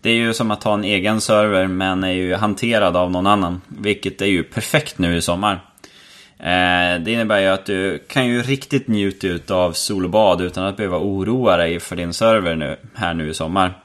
[0.00, 3.26] Det är ju som att ha en egen server men är ju hanterad av någon
[3.26, 3.60] annan.
[3.68, 5.54] Vilket är ju perfekt nu i sommar.
[6.38, 10.40] Eh, det innebär ju att du kan ju riktigt njuta ut av sol och bad
[10.40, 13.78] utan att behöva oroa dig för din server nu, här nu i sommar.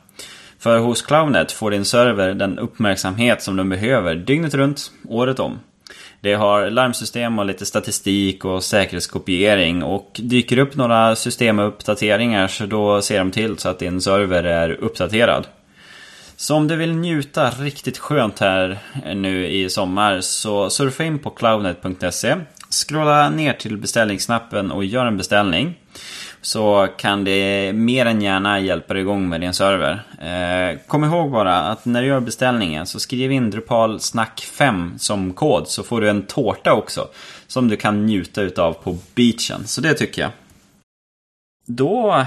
[0.59, 5.59] För hos Cloudnet får din server den uppmärksamhet som den behöver dygnet runt, året om.
[6.23, 13.01] Det har larmsystem och lite statistik och säkerhetskopiering och dyker upp några systemuppdateringar så då
[13.01, 15.47] ser de till så att din server är uppdaterad.
[16.35, 18.79] Så om du vill njuta riktigt skönt här
[19.15, 22.35] nu i sommar så surfa in på cloudnet.se
[22.69, 25.79] Scrolla ner till beställningsknappen och gör en beställning.
[26.41, 30.03] Så kan det mer än gärna hjälpa dig igång med din server.
[30.21, 34.93] Eh, kom ihåg bara att när du gör beställningen så skriv in Drupal snack 5
[34.97, 37.07] som kod så får du en tårta också.
[37.47, 39.67] Som du kan njuta utav på beachen.
[39.67, 40.31] Så det tycker jag.
[41.67, 42.25] då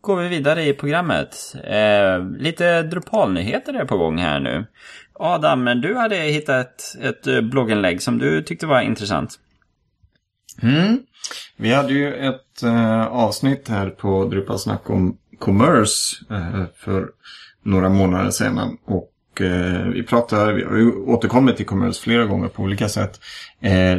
[0.00, 1.54] går vi vidare i programmet.
[1.64, 4.66] Eh, lite Drupal-nyheter är på gång här nu.
[5.12, 9.38] Adam, du hade hittat ett, ett blogginlägg som du tyckte var intressant.
[10.62, 10.98] Mm.
[11.56, 17.10] Vi hade ju ett eh, avsnitt här på Drupal snack om commerce eh, för
[17.62, 18.78] några månader sedan.
[18.84, 23.20] Och eh, vi pratade, vi har ju återkommit till commerce flera gånger på olika sätt.
[23.60, 23.92] Eh,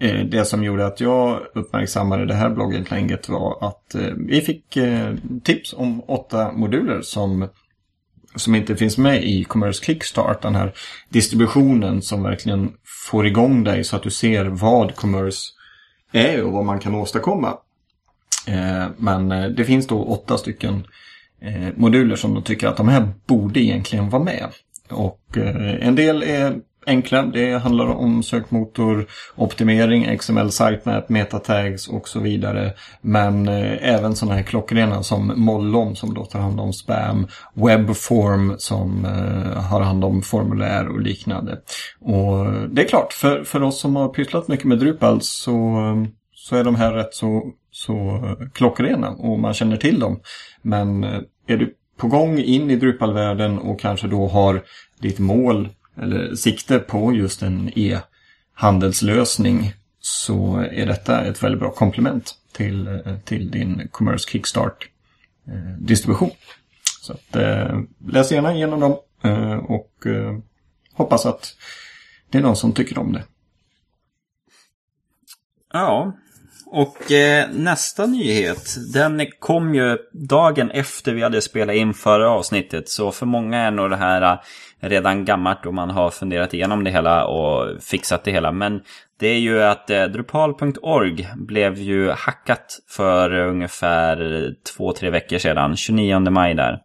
[0.00, 4.76] eh, det som gjorde att jag uppmärksammade det här blogginlägget var att eh, vi fick
[4.76, 7.48] eh, tips om åtta moduler som
[8.34, 10.72] som inte finns med i Commerce Kickstart, den här
[11.08, 12.72] distributionen som verkligen
[13.08, 15.52] får igång dig så att du ser vad Commerce
[16.12, 17.58] är och vad man kan åstadkomma.
[18.46, 20.86] Eh, men eh, det finns då åtta stycken
[21.40, 24.48] eh, moduler som de tycker att de här borde egentligen vara med.
[24.90, 25.20] Och
[25.80, 27.22] en del är enkla.
[27.22, 32.72] Det handlar om sökmotoroptimering, XML sitemap, metatags och så vidare.
[33.00, 38.54] Men eh, även sådana här klockrena som Mollom som då tar hand om spam, Webform
[38.58, 41.58] som eh, har hand om formulär och liknande.
[42.00, 45.76] Och eh, det är klart, för, för oss som har pysslat mycket med Drupal så,
[46.34, 48.20] så är de här rätt så så
[48.54, 50.20] klockrena och man känner till dem.
[50.62, 54.62] Men eh, är du på gång in i Drupal-världen och kanske då har
[55.00, 62.34] ditt mål eller sikte på just en e-handelslösning så är detta ett väldigt bra komplement
[62.52, 66.28] till, eh, till din Commerce Kickstart-distribution.
[66.28, 66.34] Eh,
[67.02, 68.96] så att, eh, läs gärna igenom dem
[69.68, 69.92] och
[70.92, 71.56] hoppas att
[72.30, 73.24] det är någon som tycker om det.
[75.72, 76.12] Ja,
[76.76, 82.88] och eh, nästa nyhet, den kom ju dagen efter vi hade spelat in förra avsnittet.
[82.88, 84.38] Så för många är nog det här eh,
[84.88, 88.52] redan gammalt och man har funderat igenom det hela och fixat det hela.
[88.52, 88.80] Men
[89.20, 95.38] det är ju att eh, Drupal.org blev ju hackat för ungefär eh, två, tre veckor
[95.38, 96.78] sedan, 29 maj där.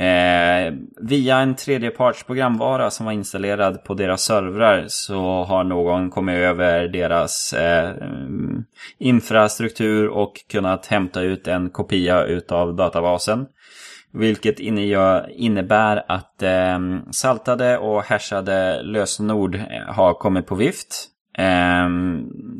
[0.00, 6.88] Eh, via en tredjepartsprogramvara som var installerad på deras servrar så har någon kommit över
[6.88, 7.90] deras eh,
[8.98, 13.46] infrastruktur och kunnat hämta ut en kopia utav databasen.
[14.12, 16.78] Vilket innebär att eh,
[17.10, 21.06] saltade och hashade lösenord eh, har kommit på vift.
[21.38, 21.88] Eh,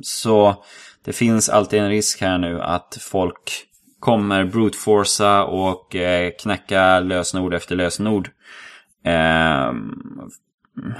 [0.02, 0.64] så
[1.04, 3.69] det finns alltid en risk här nu att folk
[4.00, 8.28] kommer brute-forca och eh, knäcka lösenord efter lösenord.
[9.04, 9.72] Eh,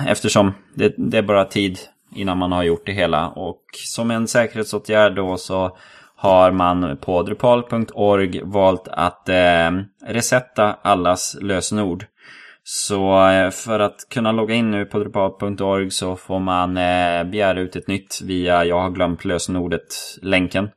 [0.07, 1.79] eftersom det, det, är bara tid
[2.15, 3.29] innan man har gjort det hela.
[3.29, 5.77] Och som en säkerhetsåtgärd då så
[6.17, 9.71] har man på drupal.org valt att eh,
[10.07, 12.05] resetta allas lösenord.
[12.63, 17.61] Så eh, för att kunna logga in nu på drupal.org så får man eh, begära
[17.61, 20.69] ut ett nytt via jag har glömt lösenordet-länken.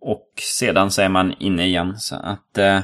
[0.00, 1.98] Och sedan så är man inne igen.
[1.98, 2.80] Så att eh,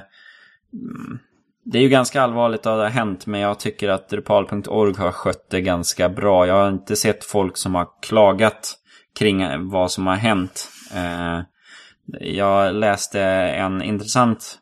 [0.72, 1.18] mm,
[1.64, 5.12] det är ju ganska allvarligt att det har hänt, men jag tycker att Drupal.org har
[5.12, 6.46] skött det ganska bra.
[6.46, 8.74] Jag har inte sett folk som har klagat
[9.18, 10.70] kring vad som har hänt.
[10.94, 11.40] Eh,
[12.20, 14.58] jag läste en intressant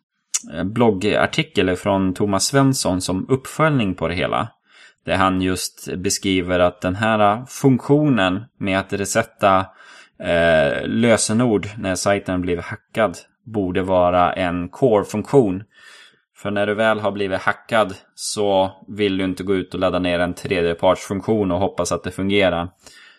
[0.55, 4.49] eh, bloggartikel från Thomas Svensson som uppföljning på det hela.
[5.05, 9.67] Där han just beskriver att den här eh, funktionen med att resetta
[10.19, 15.65] eh, lösenord när sajten blev hackad borde vara en core-funktion.
[16.37, 19.99] För när du väl har blivit hackad så vill du inte gå ut och ladda
[19.99, 22.69] ner en tredjepartsfunktion och hoppas att det fungerar.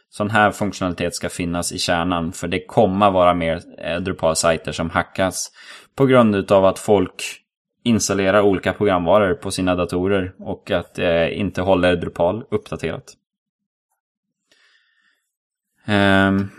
[0.09, 4.89] Sån här funktionalitet ska finnas i kärnan för det kommer vara mer eh, Drupal-sajter som
[4.89, 5.51] hackas.
[5.95, 7.23] På grund av att folk
[7.83, 13.13] installerar olika programvaror på sina datorer och att det eh, inte håller Drupal uppdaterat.
[15.85, 16.49] Ehm,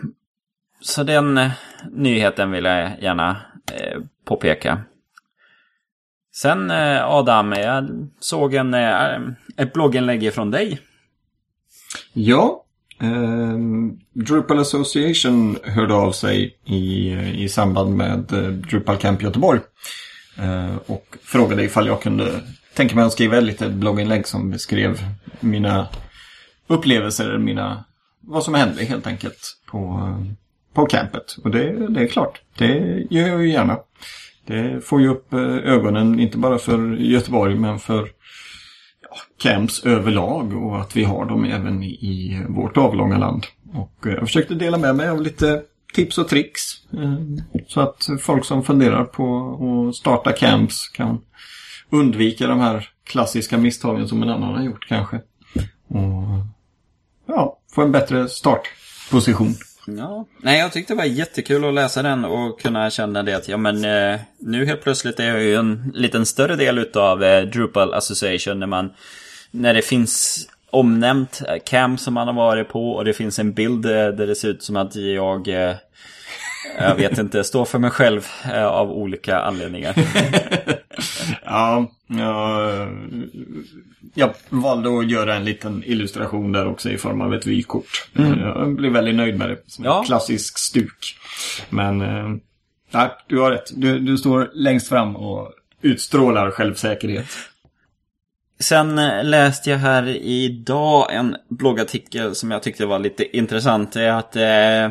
[0.81, 1.51] så den eh,
[1.91, 3.41] nyheten vill jag gärna
[3.73, 4.81] eh, påpeka.
[6.35, 9.19] Sen eh, Adam, jag såg en, eh,
[9.57, 10.79] ett blogginlägg från dig.
[12.13, 12.63] Ja,
[13.01, 13.57] eh,
[14.13, 19.59] Drupal Association hörde av sig i, eh, i samband med eh, Drupal Camp Göteborg.
[20.37, 22.41] Eh, och frågade ifall jag kunde
[22.73, 24.99] tänka mig att skriva ett litet blogginlägg som beskrev
[25.39, 25.87] mina
[26.67, 27.85] upplevelser, mina,
[28.21, 30.33] vad som hände helt enkelt på eh,
[30.77, 31.35] på campet.
[31.43, 33.79] Och det, det är klart, det gör jag ju gärna.
[34.45, 38.09] Det får ju upp eh, ögonen, inte bara för Göteborg, men för
[39.01, 43.45] ja, camps överlag och att vi har dem även i vårt avlånga land.
[43.73, 45.61] Och eh, jag försökte dela med mig av lite
[45.93, 46.61] tips och tricks.
[46.93, 51.21] Eh, så att folk som funderar på att starta camps kan
[51.89, 55.15] undvika de här klassiska misstagen som en annan har gjort kanske.
[55.87, 56.45] Och
[57.27, 59.55] ja, få en bättre startposition
[59.89, 63.47] Ja, nej jag tyckte det var jättekul att läsa den och kunna känna det att
[63.47, 67.41] ja men eh, nu helt plötsligt är jag ju en liten större del utav eh,
[67.41, 68.93] Drupal Association när man
[69.51, 73.53] när det finns omnämnt eh, cam som man har varit på och det finns en
[73.53, 75.75] bild eh, där det ser ut som att jag eh,
[76.79, 79.95] jag vet inte, står för mig själv eh, av olika anledningar.
[81.49, 82.87] Ja, jag,
[84.13, 88.09] jag valde att göra en liten illustration där också i form av ett vykort.
[88.13, 89.57] Jag blev väldigt nöjd med det.
[89.67, 90.03] Som Ja.
[90.05, 91.17] klassisk stuk.
[91.69, 92.29] Men, eh,
[92.91, 93.71] nej, du har rätt.
[93.75, 97.25] Du, du står längst fram och utstrålar självsäkerhet.
[98.59, 103.91] Sen eh, läste jag här idag en bloggartikel som jag tyckte var lite intressant.
[103.91, 104.83] Det är att eh,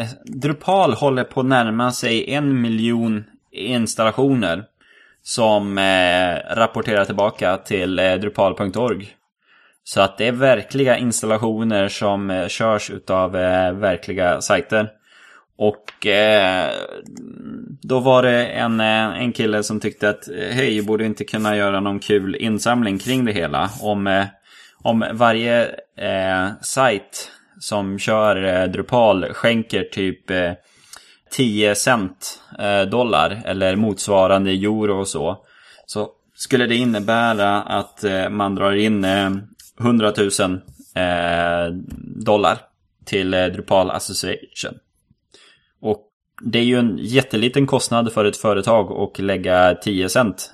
[0.00, 4.64] eh, Drupal håller på att närma sig en miljon installationer
[5.26, 9.08] som eh, rapporterar tillbaka till eh, drupal.org.
[9.84, 14.88] Så att det är verkliga installationer som eh, körs utav eh, verkliga sajter.
[15.58, 16.70] Och eh,
[17.82, 21.56] då var det en, eh, en kille som tyckte att eh, hej, borde inte kunna
[21.56, 23.70] göra någon kul insamling kring det hela.
[23.80, 24.24] Om, eh,
[24.82, 25.66] om varje
[25.98, 30.52] eh, sajt som kör eh, Drupal skänker typ eh,
[31.30, 35.44] 10 cent eh, dollar eller motsvarande euro och så.
[35.86, 39.30] Så skulle det innebära att eh, man drar in eh,
[39.80, 40.60] 100 000
[42.24, 42.58] dollar
[43.04, 44.74] till Drupal Association.
[45.80, 46.02] Och
[46.42, 50.52] det är ju en jätteliten kostnad för ett företag att lägga 10 cent.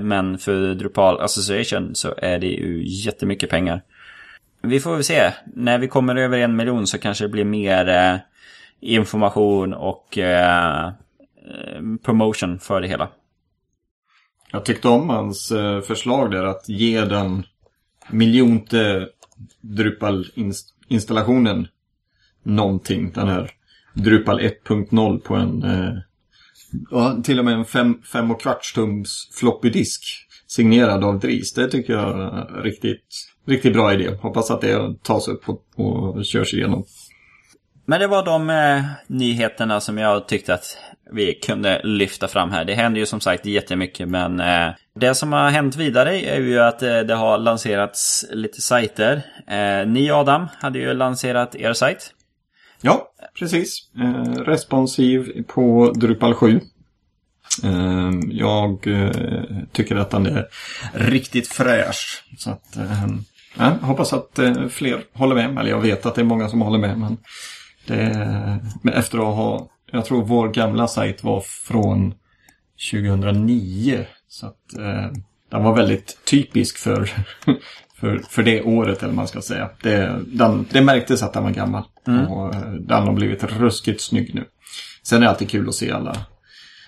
[0.00, 3.82] Men för Drupal Association så är det ju jättemycket pengar.
[4.66, 5.32] Vi får väl se.
[5.54, 8.16] När vi kommer över en miljon så kanske det blir mer eh,
[8.80, 10.92] information och eh,
[12.02, 13.08] promotion för det hela.
[14.52, 17.46] Jag tyckte om hans eh, förslag där att ge den
[18.10, 19.08] miljonte
[19.60, 21.68] Drupal-installationen
[22.42, 23.12] någonting.
[23.14, 23.50] Den här
[23.94, 25.92] Drupal 1.0 på en eh,
[27.22, 30.02] till och med en fem, fem och kvarts tums floppy disk
[30.46, 31.52] signerad av Dries.
[31.52, 33.04] Det tycker jag är riktigt,
[33.46, 34.10] riktigt bra idé.
[34.20, 36.84] Hoppas att det tas upp och, och körs igenom.
[37.86, 40.76] Men det var de eh, nyheterna som jag tyckte att
[41.12, 42.64] vi kunde lyfta fram här.
[42.64, 46.60] Det händer ju som sagt jättemycket men eh, det som har hänt vidare är ju
[46.60, 49.22] att eh, det har lanserats lite sajter.
[49.48, 52.14] Eh, ni Adam hade ju lanserat er sajt.
[52.80, 53.78] Ja, precis.
[53.98, 56.60] Eh, responsiv på Drupal 7.
[57.64, 59.10] Eh, jag eh,
[59.72, 60.46] tycker att den är
[60.92, 62.24] riktigt fräsch.
[62.38, 63.06] Så att, eh,
[63.58, 65.58] ja, hoppas att eh, fler håller med.
[65.58, 66.98] Eller jag vet att det är många som håller med.
[66.98, 67.18] Men,
[67.86, 69.68] det, men efter att ha...
[69.90, 72.14] Jag tror vår gamla sajt var från
[72.92, 74.06] 2009.
[74.28, 75.12] Så att eh,
[75.50, 77.04] den var väldigt typisk för,
[78.00, 79.70] för, för det året eller man ska säga.
[79.82, 81.84] Det, den, det märktes att den var gammal.
[82.28, 84.44] Och eh, den har blivit ruskigt snygg nu.
[85.02, 86.16] Sen är det alltid kul att se alla,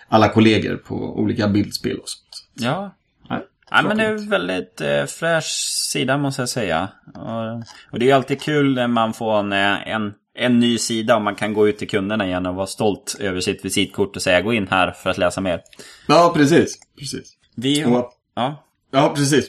[0.09, 2.67] alla kollegor på olika bildspel och sånt.
[2.67, 2.95] Ja.
[3.31, 6.89] Nej, Ja, men det är en väldigt eh, fräsch sida måste jag säga.
[7.15, 11.17] Och, och det är alltid kul när man får en, eh, en, en ny sida
[11.17, 14.23] och man kan gå ut till kunderna igen och vara stolt över sitt visitkort och
[14.23, 15.61] säga gå in här för att läsa mer.
[16.09, 16.79] Ja, precis.
[16.99, 17.33] precis.
[17.57, 18.65] Vi Och, Ja.
[18.91, 19.47] ja, precis.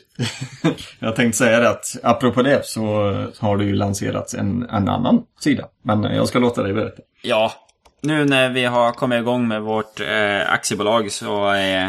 [1.00, 2.84] jag tänkte säga det att apropå det så
[3.40, 5.68] har det ju lanserats en, en annan sida.
[5.84, 7.02] Men jag ska låta dig berätta.
[7.22, 7.52] Ja,
[8.02, 11.88] nu när vi har kommit igång med vårt eh, aktiebolag så, eh,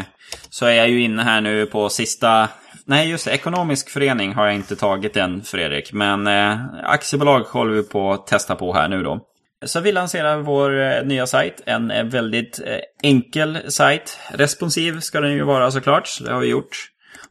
[0.49, 2.47] så är jag ju inne här nu på sista...
[2.89, 5.93] Nej, just det, ekonomisk förening har jag inte tagit än, Fredrik.
[5.93, 9.19] Men eh, aktiebolag håller vi på att testa på här nu då.
[9.65, 11.61] Så vi lanserar vår eh, nya sajt.
[11.65, 14.19] En eh, väldigt eh, enkel sajt.
[14.31, 16.77] Responsiv ska den ju vara såklart, så det har vi gjort.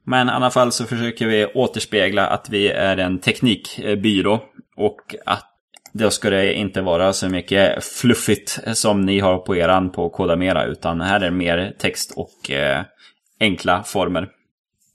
[0.04, 4.40] Men i alla fall så försöker vi återspegla att vi är en teknikbyrå.
[4.76, 5.46] Och att
[5.92, 10.64] då ska det inte vara så mycket fluffigt som ni har på eran på Kodamera.
[10.64, 12.82] Utan här är det mer text och eh,
[13.40, 14.37] enkla former.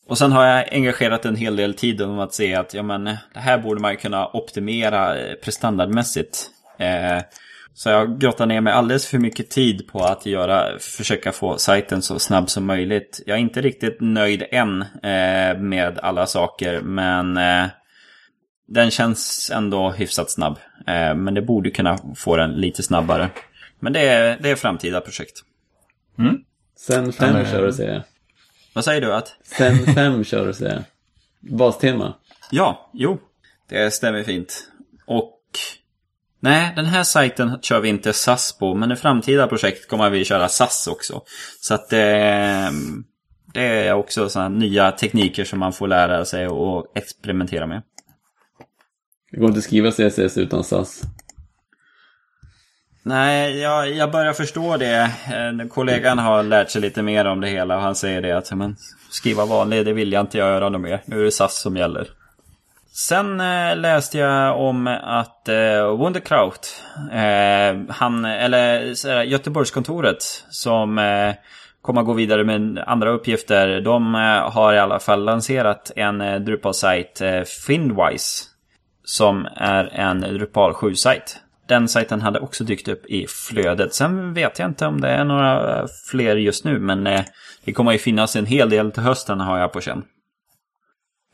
[0.08, 3.04] Och sen har jag engagerat en hel del tid om att se att ja, men,
[3.04, 6.50] det här borde man kunna optimera eh, prestandardmässigt.
[6.80, 7.22] Eh,
[7.74, 12.02] så jag grottar ner mig alldeles för mycket tid på att göra, försöka få sajten
[12.02, 13.22] så snabb som möjligt.
[13.26, 17.66] Jag är inte riktigt nöjd än eh, med alla saker, men eh,
[18.68, 20.58] den känns ändå hyfsat snabb.
[20.88, 23.30] Eh, men det borde kunna få den lite snabbare.
[23.80, 25.42] Men det är, det är framtida projekt.
[26.78, 28.04] Sen fem kör du säger jag.
[28.74, 29.36] Vad säger du att?
[29.44, 30.84] Sen fem kör du säger.
[31.40, 32.14] Bastema.
[32.52, 33.20] Ja, jo.
[33.70, 34.68] Det stämmer fint.
[35.06, 35.40] Och...
[36.40, 40.26] Nej, den här sajten kör vi inte SAS på, men i framtida projekt kommer vi
[40.26, 41.22] köra SAS också.
[41.62, 42.72] Så att det...
[43.54, 47.82] Det är också sådana nya tekniker som man får lära sig och experimentera med.
[49.32, 51.02] Det går inte att skriva CSS utan SAS.
[53.06, 55.12] Nej, jag, jag börjar förstå det.
[55.28, 58.52] Eh, kollegan har lärt sig lite mer om det hela och han säger det att
[58.52, 58.76] men,
[59.10, 61.02] skriva vanlig, det vill jag inte göra något mer.
[61.06, 62.08] Nu är det SAS som gäller.
[62.96, 71.34] Sen eh, läste jag om att eh, Wunderkraut, eh, han, eller sådär, Göteborgskontoret som eh,
[71.82, 73.82] kommer att gå vidare med andra uppgifter.
[73.82, 78.46] De eh, har i alla fall lanserat en eh, Drupal-sajt, eh, Findwise,
[79.04, 81.43] som är en Drupal 7-sajt.
[81.68, 83.94] Den sajten hade också dykt upp i flödet.
[83.94, 87.22] Sen vet jag inte om det är några fler just nu, men eh,
[87.66, 90.04] det kommer ju finnas en hel del till hösten har jag på känn.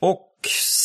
[0.01, 0.29] Och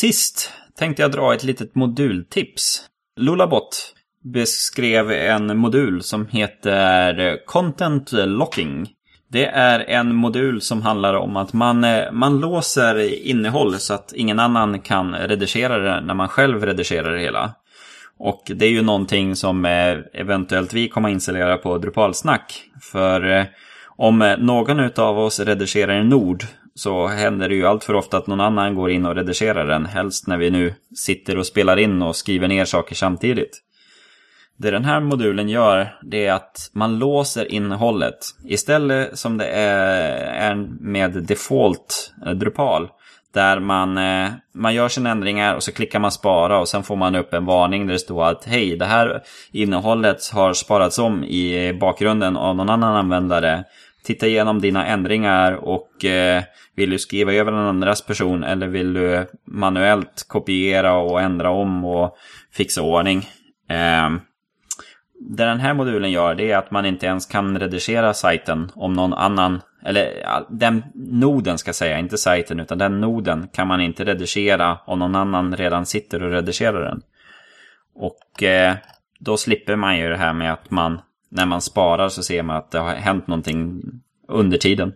[0.01, 2.83] sist tänkte jag dra ett litet modultips.
[3.17, 8.89] Lulabot beskrev en modul som heter Content Locking.
[9.29, 14.13] Det är en modul som handlar om att man, eh, man låser innehåll så att
[14.13, 17.55] ingen annan kan redigera det när man själv redigerar det hela.
[18.19, 22.63] Och det är ju någonting som eh, eventuellt vi kommer installera på Drupalsnack.
[22.83, 23.45] För eh,
[23.97, 26.45] om eh, någon av oss redigerar en nod
[26.75, 29.87] så händer det ju allt för ofta att någon annan går in och redigerar den.
[29.87, 33.61] Helst när vi nu sitter och spelar in och skriver ner saker samtidigt.
[34.57, 38.19] Det den här modulen gör, det är att man låser innehållet.
[38.45, 42.89] Istället som det är med default eh, Drupal.
[43.35, 46.97] Där man, eh, man gör sina ändringar och så klickar man spara och sen får
[46.97, 49.23] man upp en varning där det står att hej, det här
[49.53, 53.65] innehållet har sparats om i bakgrunden av någon annan användare.
[54.05, 56.43] Titta igenom dina ändringar och eh,
[56.77, 61.85] vill du skriva över en andras person eller vill du manuellt kopiera och ändra om
[61.85, 62.17] och
[62.53, 63.19] fixa ordning.
[63.71, 64.11] Eh,
[65.21, 68.93] det den här modulen gör det är att man inte ens kan redigera sajten om
[68.93, 73.81] någon annan, eller den noden ska jag säga, inte sajten utan den noden kan man
[73.81, 77.03] inte redigera om någon annan redan sitter och redigerar den.
[77.95, 78.77] Och eh,
[79.19, 82.57] då slipper man ju det här med att man, när man sparar så ser man
[82.57, 83.83] att det har hänt någonting
[84.29, 84.93] under tiden.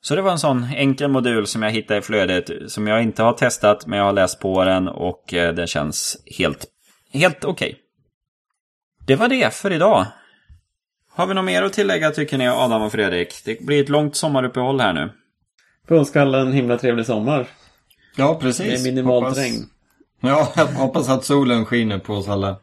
[0.00, 3.22] Så det var en sån enkel modul som jag hittade i flödet som jag inte
[3.22, 6.66] har testat men jag har läst på den och eh, den känns helt,
[7.12, 7.68] helt okej.
[7.68, 7.78] Okay.
[9.06, 10.06] Det var det för idag.
[11.14, 13.34] Har vi något mer att tillägga tycker ni Adam och Fredrik?
[13.44, 15.10] Det blir ett långt sommaruppehåll här nu.
[15.88, 17.46] Får önska alla en himla trevlig sommar.
[18.16, 18.84] Ja, precis.
[18.84, 19.38] Med minimalt hoppas...
[19.38, 19.64] regn.
[20.20, 22.56] Ja, jag hoppas att solen skiner på oss alla.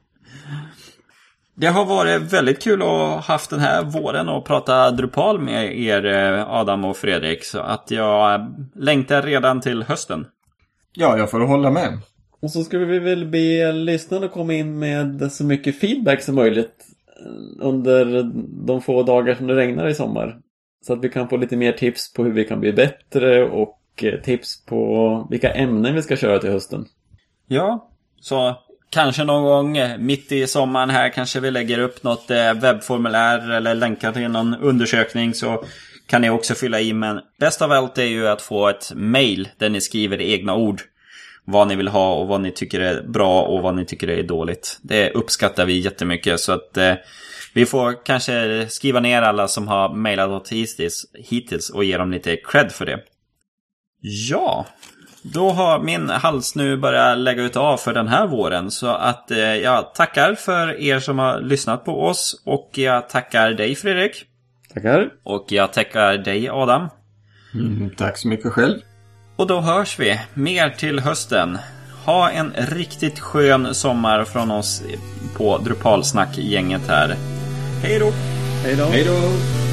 [1.56, 5.80] Det har varit väldigt kul att ha haft den här våren och prata Drupal med
[5.80, 6.06] er
[6.48, 7.44] Adam och Fredrik.
[7.44, 10.26] Så att jag längtar redan till hösten.
[10.94, 11.98] Ja, jag får hålla med.
[12.42, 16.86] Och så skulle vi väl be lyssnarna komma in med så mycket feedback som möjligt
[17.60, 18.24] under
[18.68, 20.40] de få dagar som det regnar i sommar.
[20.86, 23.80] Så att vi kan få lite mer tips på hur vi kan bli bättre och
[24.04, 26.86] eh, tips på vilka ämnen vi ska köra till hösten.
[27.48, 27.90] Ja,
[28.22, 28.56] så
[28.90, 33.52] kanske någon gång eh, mitt i sommaren här kanske vi lägger upp något eh, webbformulär
[33.52, 35.64] eller länkar till någon undersökning så
[36.08, 36.94] kan ni också fylla i.
[36.94, 40.82] Men bäst av allt är ju att få ett mail där ni skriver egna ord
[41.52, 44.24] vad ni vill ha och vad ni tycker är bra och vad ni tycker är
[44.24, 44.80] dåligt.
[44.82, 46.94] Det uppskattar vi jättemycket så att eh,
[47.54, 52.12] vi får kanske skriva ner alla som har mejlat åt hittills, hittills och ge dem
[52.12, 53.00] lite cred för det.
[54.02, 54.66] Ja,
[55.22, 58.72] då har min hals nu börjat lägga ut av för den här våren.
[58.72, 62.42] Så att eh, jag tackar för er som har lyssnat på oss.
[62.46, 64.26] Och jag tackar dig Fredrik.
[64.74, 65.10] Tackar.
[65.24, 66.90] Och jag tackar dig Adam.
[67.54, 68.80] Mm, tack så mycket själv.
[69.40, 71.58] Och då hörs vi mer till hösten.
[72.06, 74.82] Ha en riktigt skön sommar från oss
[75.38, 77.16] på Drupalsnack-gänget här.
[77.84, 78.12] Hej då!
[78.64, 78.86] Hej då!
[78.86, 79.69] Hej då!